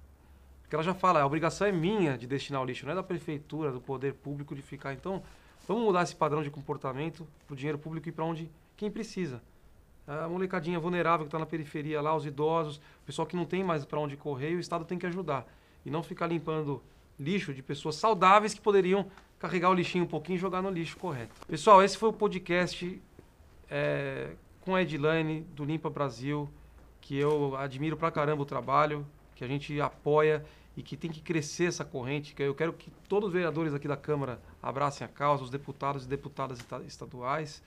Porque 0.63 0.75
ela 0.75 0.83
já 0.83 0.95
fala, 0.95 1.21
a 1.21 1.27
obrigação 1.27 1.67
é 1.67 1.73
minha 1.73 2.17
de 2.17 2.27
destinar 2.27 2.63
o 2.63 2.65
lixo, 2.65 2.87
não 2.87 2.93
é 2.93 2.95
da 2.95 3.03
prefeitura, 3.03 3.71
do 3.71 3.81
poder 3.81 4.15
público 4.15 4.55
de 4.55 4.63
ficar. 4.63 4.95
Então, 4.95 5.23
vamos 5.69 5.83
mudar 5.83 6.05
esse 6.05 6.17
padrão 6.17 6.43
de 6.43 6.51
comportamento 6.51 7.27
para 7.47 7.53
o 7.53 7.57
dinheiro 7.57 7.79
público 7.79 8.09
e 8.09 8.13
para 8.13 8.25
onde 8.25 8.51
quem 8.77 8.91
precisa. 8.91 9.43
A 10.07 10.27
molecadinha 10.29 10.79
vulnerável 10.81 11.27
que 11.27 11.29
está 11.29 11.39
na 11.39 11.47
periferia 11.47 12.01
lá, 12.01 12.17
os 12.17 12.25
idosos, 12.25 12.77
o 12.77 13.07
pessoal 13.07 13.27
que 13.27 13.37
não 13.37 13.45
tem 13.45 13.63
mais 13.63 13.85
para 13.85 14.01
onde 14.01 14.17
correr, 14.17 14.55
o 14.55 14.61
Estado 14.61 14.85
tem 14.85 14.99
que 14.99 15.07
ajudar. 15.07 15.47
E 15.85 15.91
não 15.91 16.03
ficar 16.03 16.27
limpando 16.27 16.83
lixo 17.19 17.53
de 17.53 17.63
pessoas 17.63 17.97
saudáveis 17.97 18.55
que 18.55 18.61
poderiam 18.61 19.07
carregar 19.39 19.71
o 19.71 19.75
lixinho 19.75 20.05
um 20.05 20.09
pouquinho 20.09 20.37
e 20.37 20.39
jogar 20.39 20.63
no 20.63 20.71
lixo 20.71 20.97
correto. 20.97 21.35
Pessoal, 21.47 21.83
esse 21.83 21.99
foi 21.99 22.09
o 22.09 22.13
podcast 22.13 23.01
é, 23.69 24.35
com 24.61 24.75
a 24.75 24.83
Edilane 24.83 25.41
do 25.55 25.65
Limpa 25.65 25.91
Brasil 25.91 26.49
que 27.01 27.17
eu 27.17 27.57
admiro 27.57 27.97
pra 27.97 28.11
caramba 28.11 28.43
o 28.43 28.47
trabalho, 28.47 29.07
que 29.35 29.43
a 29.43 29.49
gente 29.49 29.81
apoia 29.81 30.45
e 30.77 30.83
que 30.83 30.97
tem 30.97 31.11
que 31.11 31.21
crescer 31.21 31.65
essa 31.65 31.85
corrente, 31.85 32.35
que 32.35 32.43
eu 32.43 32.55
quero 32.55 32.73
que 32.73 32.91
todos 33.09 33.29
os 33.29 33.33
vereadores 33.33 33.75
aqui 33.75 33.89
da 33.89 33.97
Câmara 33.97 34.41
abracem 34.63 35.05
a 35.05 35.09
causa, 35.09 35.43
os 35.43 35.51
deputados 35.51 36.05
e 36.05 36.09
deputadas 36.09 36.59
estaduais, 36.87 37.63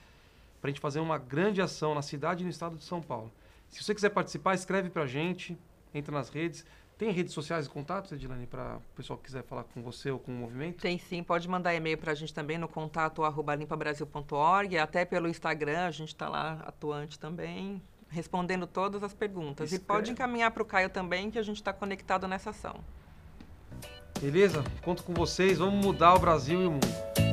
para 0.62 0.70
a 0.70 0.72
gente 0.72 0.80
fazer 0.80 1.00
uma 1.00 1.18
grande 1.18 1.62
ação 1.62 1.94
na 1.94 2.02
cidade 2.02 2.42
e 2.42 2.46
no 2.46 2.50
estado 2.50 2.78
de 2.78 2.84
São 2.84 3.02
Paulo. 3.02 3.32
Se 3.70 3.84
você 3.84 3.94
quiser 3.94 4.12
participar, 4.12 4.54
escreve 4.54 4.90
para 4.90 5.04
a 5.04 5.08
gente, 5.08 5.58
entra 5.94 6.14
nas 6.14 6.30
redes. 6.30 6.66
Tem 6.98 7.12
redes 7.12 7.34
sociais 7.34 7.66
e 7.66 7.70
contatos, 7.70 8.12
Edilane, 8.12 8.46
para 8.46 8.78
o 8.78 8.96
pessoal 8.96 9.18
que 9.18 9.26
quiser 9.26 9.44
falar 9.44 9.64
com 9.64 9.82
você 9.82 10.12
ou 10.12 10.20
com 10.20 10.32
o 10.32 10.36
movimento? 10.36 10.82
Tem 10.82 10.98
sim, 10.98 11.24
pode 11.24 11.48
mandar 11.48 11.74
e-mail 11.74 11.98
para 11.98 12.12
a 12.12 12.16
gente 12.16 12.34
também 12.34 12.58
no 12.58 12.68
contato 12.68 13.24
arroba 13.24 13.56
limpabrasil.org, 13.56 14.78
até 14.78 15.04
pelo 15.04 15.28
Instagram, 15.28 15.86
a 15.86 15.92
gente 15.92 16.10
está 16.10 16.30
lá 16.30 16.64
atuante 16.66 17.20
também 17.20 17.82
respondendo 18.14 18.68
todas 18.68 19.04
as 19.04 19.14
perguntas. 19.14 19.72
Escreve. 19.72 19.84
E 19.84 19.88
pode 19.88 20.12
encaminhar 20.12 20.52
para 20.52 20.62
o 20.62 20.66
Caio 20.66 20.90
também, 20.90 21.32
que 21.32 21.40
a 21.40 21.44
gente 21.44 21.58
está 21.58 21.74
conectado 21.74 22.28
nessa 22.28 22.52
ação. 22.52 22.76
Beleza? 24.22 24.64
Conto 24.84 25.04
com 25.04 25.14
vocês. 25.14 25.58
Vamos 25.58 25.84
mudar 25.84 26.14
o 26.14 26.20
Brasil 26.20 26.62
e 26.62 26.68
o 26.68 26.72
mundo. 26.72 27.33